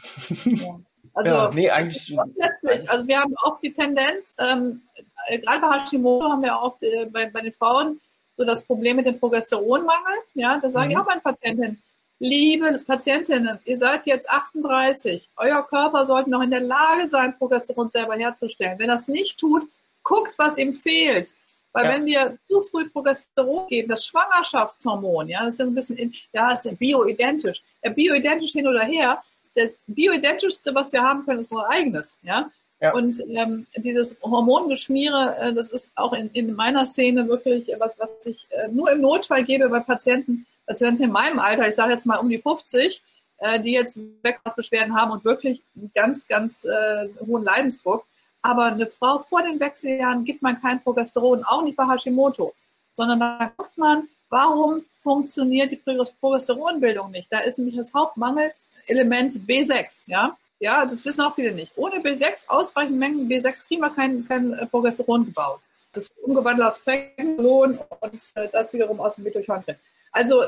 Ja. 0.45 0.81
Also, 1.15 1.31
ja, 1.31 1.51
nee, 1.53 1.69
eigentlich. 1.69 2.17
Letztlich, 2.37 2.89
also 2.89 3.09
wir 3.09 3.19
haben 3.19 3.35
auch 3.43 3.59
die 3.61 3.73
Tendenz, 3.73 4.37
ähm, 4.39 4.83
äh, 5.27 5.41
gerade 5.41 5.63
bei 5.63 5.81
Hashimoto 5.81 6.31
haben 6.31 6.43
wir 6.43 6.57
auch 6.57 6.81
äh, 6.81 7.07
bei, 7.07 7.29
bei 7.29 7.41
den 7.41 7.53
Frauen 7.53 8.01
so 8.39 8.45
das 8.45 8.65
Problem 8.65 8.97
mit 8.97 9.07
dem 9.07 9.19
Progesteronmangel. 9.19 10.15
Ja, 10.35 10.59
da 10.59 10.71
sage 10.71 10.87
mhm. 10.87 10.91
ich 10.93 10.99
auch 10.99 11.07
meinen 11.07 11.21
Patientinnen, 11.21 11.83
liebe 12.21 12.81
Patientinnen, 12.87 13.59
ihr 13.65 13.79
seid 13.79 14.07
jetzt 14.07 14.31
38, 14.31 15.29
euer 15.37 15.67
Körper 15.67 16.07
sollte 16.07 16.31
noch 16.31 16.41
in 16.43 16.51
der 16.51 16.61
Lage 16.61 17.07
sein, 17.09 17.37
Progesteron 17.37 17.91
selber 17.91 18.15
herzustellen. 18.15 18.79
Wenn 18.79 18.89
das 18.89 19.09
nicht 19.09 19.39
tut, 19.39 19.69
guckt, 20.03 20.33
was 20.39 20.57
ihm 20.57 20.75
fehlt. 20.75 21.35
Weil 21.73 21.85
ja. 21.85 21.93
wenn 21.93 22.07
wir 22.07 22.39
zu 22.47 22.63
früh 22.63 22.89
Progesteron 22.89 23.69
geben, 23.69 23.89
das 23.89 24.07
Schwangerschaftshormon, 24.07 25.29
ja, 25.29 25.45
das 25.45 25.55
ist 25.55 25.61
ein 25.61 25.75
bisschen, 25.75 25.97
in, 25.97 26.15
ja, 26.33 26.51
das 26.51 26.65
ist 26.65 26.79
bioidentisch. 26.79 27.63
Ja, 27.83 27.91
bioidentisch 27.91 28.53
hin 28.53 28.67
oder 28.67 28.85
her, 28.85 29.23
das 29.55 29.81
bioidentischste, 29.87 30.75
was 30.75 30.93
wir 30.93 31.03
haben 31.03 31.25
können, 31.25 31.41
ist 31.41 31.53
unser 31.53 31.69
eigenes, 31.69 32.21
ja. 32.23 32.51
Ja. 32.81 32.93
Und 32.93 33.21
ähm, 33.29 33.67
dieses 33.77 34.17
Hormongeschmiere, 34.23 35.37
äh, 35.41 35.53
das 35.53 35.69
ist 35.69 35.93
auch 35.97 36.13
in, 36.13 36.31
in 36.31 36.55
meiner 36.55 36.87
Szene 36.87 37.29
wirklich 37.29 37.69
was, 37.79 37.93
was 37.99 38.11
ich 38.25 38.47
äh, 38.51 38.69
nur 38.69 38.93
im 38.93 39.01
Notfall 39.01 39.45
gebe 39.45 39.69
bei 39.69 39.81
Patienten, 39.81 40.47
Patienten 40.67 41.03
in 41.03 41.11
meinem 41.11 41.41
Alter, 41.41 41.69
ich 41.69 41.75
sage 41.75 41.93
jetzt 41.93 42.07
mal 42.07 42.19
um 42.19 42.29
die 42.29 42.39
50, 42.39 43.03
äh, 43.39 43.61
die 43.61 43.73
jetzt 43.73 43.99
Wechselbeschwerden 44.23 44.95
haben 44.95 45.11
und 45.11 45.25
wirklich 45.25 45.61
einen 45.77 45.91
ganz, 45.93 46.29
ganz 46.29 46.65
äh, 46.65 47.09
hohen 47.27 47.43
Leidensdruck. 47.43 48.05
Aber 48.43 48.67
eine 48.67 48.87
Frau 48.87 49.19
vor 49.19 49.43
den 49.43 49.59
Wechseljahren 49.59 50.25
gibt 50.25 50.43
man 50.43 50.61
kein 50.61 50.81
Progesteron, 50.81 51.43
auch 51.45 51.63
nicht 51.63 51.77
bei 51.77 51.85
Hashimoto, 51.85 52.55
sondern 52.95 53.19
da 53.19 53.53
guckt 53.57 53.77
man, 53.77 54.09
warum 54.29 54.85
funktioniert 54.99 55.73
die 55.73 55.77
Progesteronbildung 56.21 57.11
nicht. 57.11 57.27
Da 57.31 57.41
ist 57.41 57.59
nämlich 57.59 57.77
das 57.77 57.93
Hauptmangelelement 57.93 59.35
B6, 59.47 60.09
ja. 60.09 60.37
Ja, 60.61 60.85
das 60.85 61.05
wissen 61.05 61.21
auch 61.21 61.35
viele 61.35 61.53
nicht. 61.53 61.73
Ohne 61.77 62.01
B6, 62.01 62.49
ausreichend 62.49 62.99
Mengen 62.99 63.29
B6 63.29 63.67
kriegen 63.67 63.83
wir 63.83 63.91
kein, 63.91 64.27
kein 64.27 64.53
äh, 64.55 64.67
Progesteron 64.67 65.27
gebaut. 65.27 65.61
Das 65.93 66.05
ist 66.05 66.19
umgewandelt 66.23 66.69
aus 66.69 66.81
Pregnenolon 66.81 67.79
und 68.01 68.33
äh, 68.35 68.49
das 68.53 68.73
wiederum 68.73 69.01
aus 69.01 69.15
dem 69.15 69.25
Mitochondrien. 69.25 69.79
Also 70.13 70.43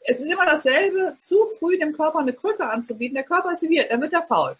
es 0.00 0.20
ist 0.20 0.32
immer 0.32 0.44
dasselbe, 0.44 1.16
zu 1.20 1.36
früh 1.58 1.78
dem 1.78 1.92
Körper 1.92 2.20
eine 2.20 2.32
Krücke 2.32 2.68
anzubieten. 2.68 3.14
Der 3.14 3.24
Körper 3.24 3.52
ist 3.52 3.62
wird, 3.62 3.90
dann 3.90 4.00
wird 4.00 4.12
er 4.12 4.26
faul. 4.26 4.56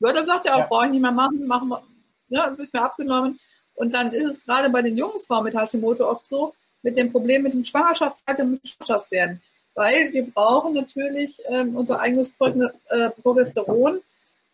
Ja, 0.00 0.12
dann 0.12 0.26
sagt 0.26 0.46
er 0.46 0.54
auch, 0.54 0.60
ja. 0.60 0.66
brauche 0.66 0.86
ich 0.86 0.92
nicht 0.92 1.02
mehr 1.02 1.12
machen, 1.12 1.46
machen 1.46 1.68
wir, 1.68 1.82
ja, 2.28 2.56
wird 2.56 2.72
mir 2.72 2.82
abgenommen. 2.82 3.40
Und 3.74 3.94
dann 3.94 4.12
ist 4.12 4.24
es 4.24 4.44
gerade 4.44 4.68
bei 4.70 4.82
den 4.82 4.96
jungen 4.96 5.20
Frauen 5.20 5.44
mit 5.44 5.56
Hashimoto 5.56 6.08
oft 6.08 6.28
so, 6.28 6.54
mit 6.82 6.98
dem 6.98 7.10
Problem 7.10 7.42
mit 7.42 7.54
dem 7.54 7.64
Schwangerschaftsalter 7.64 8.42
und 8.42 8.60
Schwangerschaftswerden. 8.66 9.42
Weil 9.74 10.12
wir 10.12 10.30
brauchen 10.30 10.74
natürlich 10.74 11.36
ähm, 11.48 11.76
unser 11.76 11.98
eigenes 11.98 12.30
äh, 12.38 13.10
Progesteron, 13.22 14.00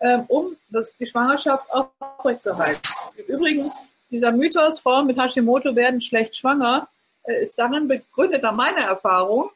ähm, 0.01 0.25
um 0.29 0.57
das, 0.71 0.95
die 0.97 1.07
Schwangerschaft 1.07 1.65
aufrechtzuerhalten. 1.71 2.83
Übrigens, 3.27 3.89
dieser 4.11 4.33
Mythos, 4.33 4.81
Frauen 4.81 5.07
mit 5.07 5.19
Hashimoto 5.19 5.75
werden 5.77 6.01
schlecht 6.01 6.37
schwanger, 6.37 6.89
äh, 7.25 7.43
ist 7.43 7.59
darin 7.59 7.89
begründet, 7.89 8.43
nach 8.43 8.55
meiner 8.55 8.83
Erfahrung, 8.83 9.51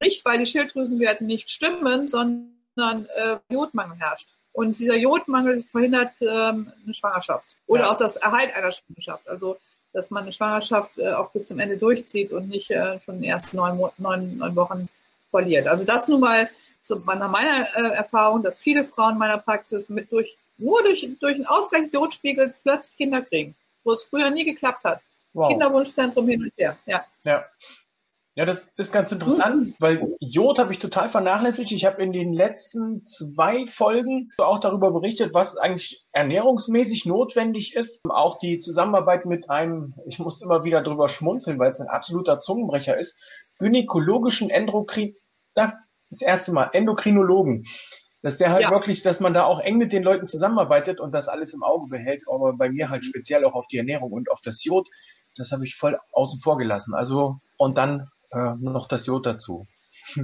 nicht 0.00 0.24
weil 0.24 0.38
die 0.38 0.46
Schilddrüsenwerte 0.46 1.24
nicht 1.24 1.50
stimmen, 1.50 2.08
sondern 2.08 3.06
äh, 3.16 3.36
Jodmangel 3.48 3.98
herrscht. 3.98 4.28
Und 4.52 4.78
dieser 4.78 4.96
Jodmangel 4.96 5.64
verhindert 5.70 6.14
ähm, 6.20 6.72
eine 6.84 6.94
Schwangerschaft 6.94 7.46
oder 7.66 7.82
ja. 7.82 7.90
auch 7.90 7.98
das 7.98 8.16
Erhalt 8.16 8.54
einer 8.56 8.72
Schwangerschaft. 8.72 9.28
Also 9.28 9.58
dass 9.92 10.10
man 10.10 10.24
eine 10.24 10.32
Schwangerschaft 10.32 10.98
äh, 10.98 11.12
auch 11.12 11.30
bis 11.30 11.46
zum 11.46 11.58
Ende 11.58 11.76
durchzieht 11.76 12.32
und 12.32 12.48
nicht 12.48 12.70
äh, 12.70 13.00
schon 13.00 13.16
in 13.16 13.22
den 13.22 13.30
ersten 13.30 13.56
neun, 13.56 13.78
neun, 13.98 14.38
neun 14.38 14.56
Wochen 14.56 14.88
verliert. 15.30 15.66
Also 15.66 15.84
das 15.84 16.08
nun 16.08 16.20
mal 16.20 16.48
so 16.88 16.96
nach 16.96 17.30
meiner 17.30 17.66
äh, 17.76 17.94
Erfahrung, 17.94 18.42
dass 18.42 18.60
viele 18.60 18.84
Frauen 18.84 19.12
in 19.12 19.18
meiner 19.18 19.38
Praxis 19.38 19.88
mit 19.88 20.10
durch, 20.10 20.36
nur 20.56 20.82
durch, 20.82 21.08
durch 21.20 21.34
einen 21.34 21.46
Ausgleich 21.46 21.84
des 21.84 21.92
Jodspiegels 21.92 22.60
plötzlich 22.60 22.96
Kinder 22.96 23.22
kriegen, 23.22 23.54
wo 23.84 23.92
es 23.92 24.04
früher 24.04 24.30
nie 24.30 24.44
geklappt 24.44 24.84
hat. 24.84 25.00
Wow. 25.34 25.50
Kinderwunschzentrum 25.50 26.26
hin 26.26 26.42
und 26.42 26.52
her, 26.56 26.76
ja. 26.86 27.04
Ja. 27.24 27.44
Ja, 28.34 28.44
das 28.44 28.64
ist 28.76 28.92
ganz 28.92 29.10
interessant, 29.10 29.66
mhm. 29.66 29.74
weil 29.80 30.16
Jod 30.20 30.60
habe 30.60 30.72
ich 30.72 30.78
total 30.78 31.10
vernachlässigt. 31.10 31.72
Ich 31.72 31.84
habe 31.84 32.00
in 32.00 32.12
den 32.12 32.32
letzten 32.32 33.02
zwei 33.04 33.66
Folgen 33.66 34.30
auch 34.38 34.60
darüber 34.60 34.92
berichtet, 34.92 35.34
was 35.34 35.56
eigentlich 35.56 36.04
ernährungsmäßig 36.12 37.04
notwendig 37.04 37.74
ist. 37.74 38.00
Auch 38.08 38.38
die 38.38 38.60
Zusammenarbeit 38.60 39.26
mit 39.26 39.50
einem, 39.50 39.94
ich 40.06 40.20
muss 40.20 40.40
immer 40.40 40.62
wieder 40.62 40.82
drüber 40.82 41.08
schmunzeln, 41.08 41.58
weil 41.58 41.72
es 41.72 41.80
ein 41.80 41.88
absoluter 41.88 42.38
Zungenbrecher 42.38 42.96
ist, 42.96 43.16
gynäkologischen 43.58 44.50
Endokrin, 44.50 45.16
das 46.10 46.22
erste 46.22 46.52
Mal, 46.52 46.70
Endokrinologen. 46.72 47.64
Dass 48.20 48.36
der 48.36 48.50
halt 48.50 48.64
ja. 48.64 48.70
wirklich, 48.70 49.02
dass 49.02 49.20
man 49.20 49.32
da 49.32 49.44
auch 49.44 49.60
eng 49.60 49.76
mit 49.78 49.92
den 49.92 50.02
Leuten 50.02 50.26
zusammenarbeitet 50.26 50.98
und 50.98 51.12
das 51.12 51.28
alles 51.28 51.54
im 51.54 51.62
Auge 51.62 51.88
behält, 51.88 52.24
aber 52.28 52.52
bei 52.52 52.68
mir 52.68 52.90
halt 52.90 53.04
speziell 53.04 53.44
auch 53.44 53.54
auf 53.54 53.68
die 53.68 53.78
Ernährung 53.78 54.10
und 54.10 54.28
auf 54.30 54.40
das 54.42 54.64
Jod, 54.64 54.88
das 55.36 55.52
habe 55.52 55.64
ich 55.64 55.76
voll 55.76 55.98
außen 56.12 56.40
vor 56.40 56.58
gelassen. 56.58 56.94
Also, 56.94 57.36
und 57.56 57.78
dann 57.78 58.10
äh, 58.30 58.54
noch 58.58 58.88
das 58.88 59.06
Jod 59.06 59.24
dazu. 59.26 59.66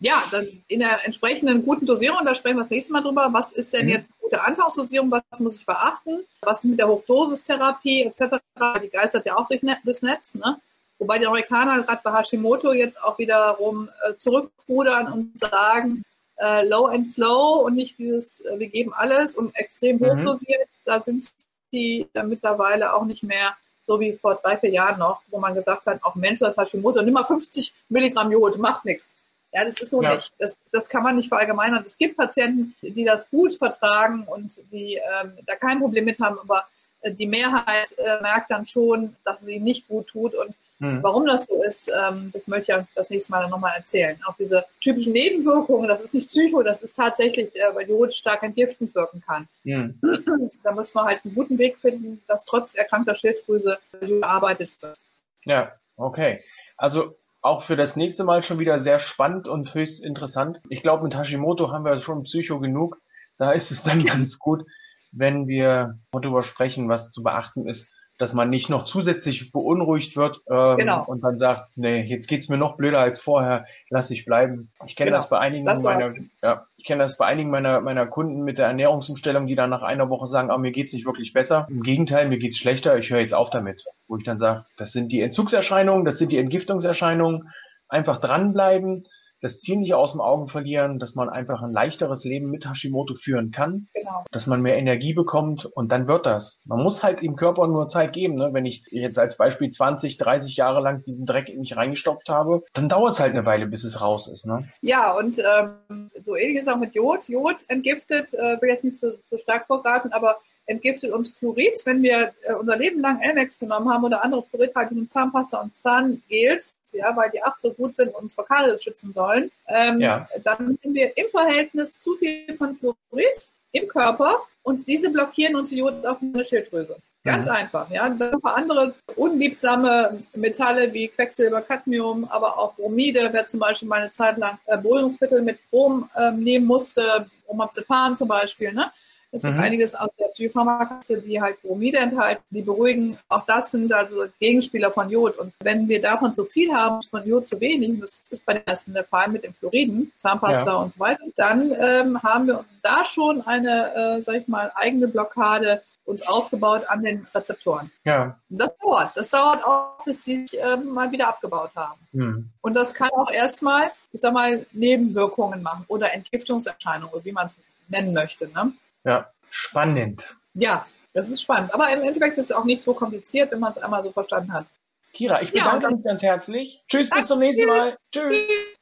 Ja, 0.00 0.22
dann 0.30 0.46
in 0.68 0.78
der 0.78 1.04
entsprechenden 1.06 1.64
guten 1.64 1.84
Dosierung, 1.84 2.24
da 2.24 2.34
sprechen 2.34 2.56
wir 2.56 2.62
das 2.62 2.70
nächste 2.70 2.92
Mal 2.92 3.02
drüber. 3.02 3.30
Was 3.32 3.52
ist 3.52 3.72
denn 3.72 3.86
mhm. 3.86 3.92
jetzt 3.92 4.10
gute 4.20 4.40
Anfangsdosierung? 4.40 5.10
Was 5.10 5.40
muss 5.40 5.58
ich 5.58 5.66
beachten? 5.66 6.20
Was 6.40 6.58
ist 6.62 6.70
mit 6.70 6.78
der 6.78 6.86
Hochdosistherapie 6.86 8.04
etc.? 8.04 8.36
Die 8.80 8.90
geistert 8.90 9.26
ja 9.26 9.36
auch 9.36 9.48
durch, 9.48 9.60
durchs 9.84 10.02
Netz. 10.02 10.36
Ne? 10.36 10.60
Wobei 10.98 11.18
die 11.18 11.26
Amerikaner 11.26 11.82
gerade 11.82 12.00
bei 12.02 12.12
Hashimoto 12.12 12.72
jetzt 12.72 13.02
auch 13.02 13.18
wiederum 13.18 13.88
äh, 14.02 14.16
zurückrudern 14.18 15.12
und 15.12 15.38
sagen, 15.38 16.02
äh, 16.38 16.66
low 16.66 16.86
and 16.86 17.06
slow 17.06 17.64
und 17.64 17.74
nicht 17.74 17.98
dieses, 17.98 18.40
äh, 18.40 18.58
wir 18.58 18.68
geben 18.68 18.92
alles 18.92 19.36
und 19.36 19.56
extrem 19.56 19.96
mhm. 19.96 20.24
dosiert. 20.24 20.68
Da 20.84 21.02
sind 21.02 21.28
die 21.72 22.08
äh, 22.14 22.22
mittlerweile 22.22 22.94
auch 22.94 23.04
nicht 23.04 23.22
mehr 23.22 23.56
so 23.86 23.98
wie 24.00 24.12
vor 24.12 24.34
drei, 24.36 24.56
vier 24.58 24.70
Jahren 24.70 24.98
noch, 24.98 25.22
wo 25.30 25.38
man 25.38 25.54
gesagt 25.54 25.86
hat, 25.86 26.02
auch 26.02 26.14
Mensch, 26.14 26.40
das 26.40 26.56
Hashimoto, 26.56 27.00
nimm 27.02 27.14
mal 27.14 27.24
50 27.24 27.72
Milligramm 27.88 28.30
Jod, 28.30 28.58
macht 28.58 28.84
nichts. 28.84 29.16
Ja, 29.52 29.64
das 29.64 29.80
ist 29.80 29.90
so 29.90 30.02
ja. 30.02 30.16
nicht. 30.16 30.32
Das, 30.38 30.58
das 30.72 30.88
kann 30.88 31.02
man 31.02 31.16
nicht 31.16 31.28
verallgemeinern. 31.28 31.82
Es 31.86 31.96
gibt 31.96 32.16
Patienten, 32.16 32.74
die 32.82 33.04
das 33.04 33.30
gut 33.30 33.54
vertragen 33.54 34.24
und 34.24 34.60
die 34.70 34.96
ähm, 34.96 35.38
da 35.46 35.54
kein 35.56 35.78
Problem 35.78 36.04
mit 36.04 36.20
haben, 36.20 36.38
aber 36.38 36.68
äh, 37.00 37.12
die 37.12 37.26
Mehrheit 37.26 37.92
äh, 37.96 38.20
merkt 38.20 38.50
dann 38.50 38.66
schon, 38.66 39.16
dass 39.24 39.40
es 39.40 39.48
ihnen 39.48 39.64
nicht 39.64 39.88
gut 39.88 40.08
tut 40.08 40.34
und 40.34 40.54
hm. 40.80 41.02
Warum 41.02 41.26
das 41.26 41.46
so 41.46 41.60
ist, 41.62 41.88
ähm, 41.88 42.30
das 42.32 42.46
möchte 42.46 42.72
ich 42.72 42.94
das 42.94 43.10
nächste 43.10 43.32
Mal 43.32 43.42
dann 43.42 43.50
nochmal 43.50 43.74
erzählen. 43.76 44.16
Auch 44.26 44.36
diese 44.36 44.64
typischen 44.80 45.12
Nebenwirkungen, 45.12 45.88
das 45.88 46.02
ist 46.02 46.14
nicht 46.14 46.28
Psycho, 46.28 46.62
das 46.62 46.82
ist 46.82 46.94
tatsächlich, 46.94 47.54
äh, 47.56 47.74
weil 47.74 47.84
die 47.84 47.92
Jod 47.92 48.14
stark 48.14 48.44
entgiftend 48.44 48.94
wirken 48.94 49.22
kann. 49.26 49.48
Hm. 49.64 49.98
Da 50.62 50.72
muss 50.72 50.92
man 50.92 51.06
halt 51.06 51.20
einen 51.24 51.34
guten 51.34 51.56
Weg 51.56 51.78
finden, 51.78 52.22
dass 52.28 52.44
trotz 52.44 52.74
erkrankter 52.74 53.14
Schilddrüse 53.14 53.78
gearbeitet 54.00 54.70
wird. 54.80 54.98
Ja, 55.44 55.72
okay. 55.96 56.42
Also 56.76 57.16
auch 57.40 57.62
für 57.62 57.76
das 57.76 57.96
nächste 57.96 58.24
Mal 58.24 58.42
schon 58.42 58.58
wieder 58.58 58.78
sehr 58.78 58.98
spannend 58.98 59.48
und 59.48 59.72
höchst 59.72 60.04
interessant. 60.04 60.60
Ich 60.68 60.82
glaube, 60.82 61.04
mit 61.04 61.16
Hashimoto 61.16 61.72
haben 61.72 61.84
wir 61.84 61.96
schon 61.98 62.24
Psycho 62.24 62.60
genug. 62.60 63.00
Da 63.38 63.52
ist 63.52 63.70
es 63.70 63.82
dann 63.82 64.04
ganz 64.04 64.38
gut, 64.38 64.64
wenn 65.10 65.48
wir 65.48 65.98
darüber 66.12 66.42
sprechen, 66.42 66.88
was 66.88 67.10
zu 67.10 67.22
beachten 67.22 67.66
ist, 67.66 67.90
dass 68.18 68.32
man 68.32 68.50
nicht 68.50 68.68
noch 68.68 68.84
zusätzlich 68.84 69.52
beunruhigt 69.52 70.16
wird 70.16 70.40
ähm, 70.50 70.76
genau. 70.76 71.04
und 71.06 71.22
dann 71.22 71.38
sagt, 71.38 71.70
nee, 71.76 72.02
jetzt 72.02 72.26
geht's 72.26 72.48
mir 72.48 72.58
noch 72.58 72.76
blöder 72.76 72.98
als 72.98 73.20
vorher, 73.20 73.64
lass 73.90 74.10
ich 74.10 74.24
bleiben. 74.24 74.70
Ich 74.86 74.96
kenne 74.96 75.10
genau. 75.10 75.20
das 75.20 75.30
bei 75.30 75.38
einigen 75.38 75.64
das 75.64 75.82
meiner, 75.82 76.14
ja, 76.42 76.66
ich 76.76 76.84
kenne 76.84 77.02
das 77.02 77.16
bei 77.16 77.26
einigen 77.26 77.50
meiner 77.50 77.80
meiner 77.80 78.06
Kunden 78.06 78.42
mit 78.42 78.58
der 78.58 78.66
Ernährungsumstellung, 78.66 79.46
die 79.46 79.54
dann 79.54 79.70
nach 79.70 79.82
einer 79.82 80.10
Woche 80.10 80.26
sagen, 80.26 80.50
ah, 80.50 80.58
mir 80.58 80.72
geht's 80.72 80.92
nicht 80.92 81.06
wirklich 81.06 81.32
besser. 81.32 81.66
Im 81.70 81.82
Gegenteil, 81.82 82.28
mir 82.28 82.38
geht's 82.38 82.58
schlechter. 82.58 82.98
Ich 82.98 83.10
höre 83.10 83.20
jetzt 83.20 83.34
auf 83.34 83.50
damit. 83.50 83.84
Wo 84.08 84.16
ich 84.16 84.24
dann 84.24 84.38
sage, 84.38 84.66
das 84.76 84.92
sind 84.92 85.12
die 85.12 85.20
Entzugserscheinungen, 85.20 86.04
das 86.04 86.18
sind 86.18 86.32
die 86.32 86.38
Entgiftungserscheinungen. 86.38 87.50
Einfach 87.88 88.18
dranbleiben 88.18 89.06
das 89.40 89.60
Ziel 89.60 89.78
nicht 89.78 89.94
aus 89.94 90.12
dem 90.12 90.20
Augen 90.20 90.48
verlieren, 90.48 90.98
dass 90.98 91.14
man 91.14 91.28
einfach 91.28 91.62
ein 91.62 91.72
leichteres 91.72 92.24
Leben 92.24 92.50
mit 92.50 92.68
Hashimoto 92.68 93.14
führen 93.14 93.50
kann, 93.50 93.88
genau. 93.94 94.24
dass 94.30 94.46
man 94.46 94.62
mehr 94.62 94.76
Energie 94.76 95.14
bekommt 95.14 95.64
und 95.66 95.92
dann 95.92 96.08
wird 96.08 96.26
das. 96.26 96.62
Man 96.64 96.82
muss 96.82 97.02
halt 97.02 97.22
dem 97.22 97.36
Körper 97.36 97.66
nur 97.66 97.88
Zeit 97.88 98.12
geben. 98.12 98.34
Ne? 98.34 98.50
Wenn 98.52 98.66
ich 98.66 98.84
jetzt 98.90 99.18
als 99.18 99.36
Beispiel 99.36 99.70
20, 99.70 100.18
30 100.18 100.56
Jahre 100.56 100.80
lang 100.80 101.02
diesen 101.02 101.26
Dreck 101.26 101.48
in 101.48 101.60
mich 101.60 101.76
reingestopft 101.76 102.28
habe, 102.28 102.62
dann 102.72 102.88
dauert 102.88 103.14
es 103.14 103.20
halt 103.20 103.32
eine 103.32 103.46
Weile, 103.46 103.66
bis 103.66 103.84
es 103.84 104.00
raus 104.00 104.28
ist. 104.28 104.46
Ne? 104.46 104.68
Ja, 104.80 105.12
und 105.12 105.38
ähm, 105.38 106.10
so 106.22 106.36
ähnlich 106.36 106.58
ist 106.58 106.68
auch 106.68 106.78
mit 106.78 106.94
Jod. 106.94 107.28
Jod 107.28 107.56
entgiftet, 107.68 108.34
äh, 108.34 108.60
will 108.60 108.70
jetzt 108.70 108.84
nicht 108.84 108.98
zu, 108.98 109.22
zu 109.24 109.38
stark 109.38 109.66
vorgreifen, 109.66 110.12
aber 110.12 110.38
entgiftet 110.68 111.12
uns 111.12 111.30
Fluorid. 111.30 111.74
Wenn 111.84 112.02
wir 112.02 112.32
äh, 112.42 112.54
unser 112.54 112.76
Leben 112.76 113.00
lang 113.00 113.20
Elmex 113.20 113.58
genommen 113.58 113.92
haben 113.92 114.04
oder 114.04 114.22
andere 114.22 114.44
fluoridhaltigen 114.44 115.08
Zahnpasta 115.08 115.60
und 115.60 115.76
Zahngels, 115.76 116.78
ja, 116.92 117.14
weil 117.16 117.30
die 117.30 117.42
ach 117.42 117.56
so 117.56 117.72
gut 117.72 117.96
sind 117.96 118.14
und 118.14 118.22
uns 118.22 118.34
vor 118.34 118.46
Karies 118.46 118.82
schützen 118.82 119.12
sollen, 119.12 119.50
ähm, 119.66 120.00
ja. 120.00 120.28
dann 120.44 120.78
haben 120.82 120.94
wir 120.94 121.16
im 121.16 121.28
Verhältnis 121.30 121.98
zu 121.98 122.16
viel 122.16 122.56
von 122.56 122.76
Fluorid 122.76 123.48
im 123.72 123.88
Körper 123.88 124.42
und 124.62 124.86
diese 124.86 125.10
blockieren 125.10 125.56
uns 125.56 125.70
Jod 125.70 126.06
auf 126.06 126.18
eine 126.20 126.44
Schilddrüse. 126.44 126.96
Ganz 127.24 127.46
mhm. 127.46 127.52
einfach, 127.52 127.90
ja. 127.90 128.08
Dann 128.08 128.32
noch 128.32 128.44
andere 128.44 128.94
unliebsame 129.16 130.22
Metalle 130.34 130.92
wie 130.92 131.08
Quecksilber, 131.08 131.62
Cadmium, 131.62 132.24
aber 132.26 132.58
auch 132.58 132.74
Bromide. 132.74 133.28
Wer 133.32 133.46
zum 133.46 133.60
Beispiel 133.60 133.88
mal 133.88 134.00
eine 134.00 134.10
Zeit 134.12 134.38
lang 134.38 134.58
äh, 134.66 134.78
Beruhigungsmittel 134.78 135.42
mit 135.42 135.58
Brom 135.70 136.08
ähm, 136.16 136.42
nehmen 136.42 136.66
musste, 136.66 137.28
Bromazepam 137.46 138.16
zum 138.16 138.28
Beispiel, 138.28 138.72
ne? 138.72 138.90
Es 139.30 139.42
gibt 139.42 139.54
mhm. 139.54 139.60
einiges 139.60 139.94
aus 139.94 140.08
der 140.18 140.28
Psychopharmaka, 140.28 141.00
die 141.08 141.40
halt 141.40 141.60
Bromide 141.60 141.98
enthalten, 141.98 142.42
die 142.50 142.62
beruhigen. 142.62 143.18
Auch 143.28 143.44
das 143.44 143.72
sind 143.72 143.92
also 143.92 144.24
Gegenspieler 144.40 144.90
von 144.90 145.10
Jod. 145.10 145.36
Und 145.36 145.52
wenn 145.60 145.88
wir 145.88 146.00
davon 146.00 146.34
zu 146.34 146.44
viel 146.46 146.72
haben, 146.72 147.02
von 147.02 147.26
Jod 147.26 147.46
zu 147.46 147.60
wenig, 147.60 148.00
das 148.00 148.24
ist 148.30 148.46
bei 148.46 148.54
den 148.54 148.66
ersten 148.66 148.94
der 148.94 149.04
Fall 149.04 149.28
mit 149.28 149.44
den 149.44 149.52
Fluoriden, 149.52 150.12
Zahnpasta 150.16 150.70
ja. 150.70 150.76
und 150.76 150.94
so 150.94 151.00
weiter, 151.00 151.22
dann 151.36 151.72
ähm, 151.78 152.22
haben 152.22 152.46
wir 152.46 152.64
da 152.82 153.04
schon 153.04 153.42
eine, 153.42 153.94
äh, 154.18 154.22
sag 154.22 154.36
ich 154.36 154.48
mal, 154.48 154.72
eigene 154.74 155.08
Blockade 155.08 155.82
uns 156.06 156.26
aufgebaut 156.26 156.84
an 156.88 157.02
den 157.02 157.26
Rezeptoren. 157.34 157.90
Ja. 158.04 158.38
das 158.48 158.70
dauert. 158.80 159.10
Das 159.14 159.28
dauert 159.28 159.62
auch, 159.62 160.02
bis 160.06 160.24
sie 160.24 160.46
sich 160.46 160.58
ähm, 160.58 160.86
mal 160.86 161.12
wieder 161.12 161.28
abgebaut 161.28 161.72
haben. 161.74 162.00
Mhm. 162.12 162.48
Und 162.62 162.74
das 162.74 162.94
kann 162.94 163.10
auch 163.10 163.30
erstmal, 163.30 163.90
ich 164.12 164.22
sag 164.22 164.32
mal, 164.32 164.64
Nebenwirkungen 164.72 165.62
machen 165.62 165.84
oder 165.88 166.14
Entgiftungserscheinungen, 166.14 167.22
wie 167.24 167.32
man 167.32 167.46
es 167.46 167.58
nennen 167.88 168.14
möchte. 168.14 168.48
Ne? 168.48 168.72
Ja, 169.04 169.30
spannend. 169.50 170.36
Ja, 170.54 170.86
das 171.12 171.28
ist 171.28 171.42
spannend. 171.42 171.74
Aber 171.74 171.92
im 171.92 172.02
Endeffekt 172.02 172.38
ist 172.38 172.50
es 172.50 172.52
auch 172.52 172.64
nicht 172.64 172.82
so 172.82 172.94
kompliziert, 172.94 173.52
wenn 173.52 173.60
man 173.60 173.72
es 173.72 173.78
einmal 173.78 174.02
so 174.02 174.12
verstanden 174.12 174.52
hat. 174.52 174.66
Kira, 175.12 175.42
ich 175.42 175.52
bedanke 175.52 175.84
ja, 175.84 175.90
mich 175.90 176.04
ganz 176.04 176.22
herzlich. 176.22 176.82
Tschüss, 176.88 177.10
bis 177.10 177.26
zum 177.26 177.38
nächsten 177.38 177.66
Mal. 177.66 177.96
Tschüss. 178.12 178.34
Tschüss. 178.34 178.77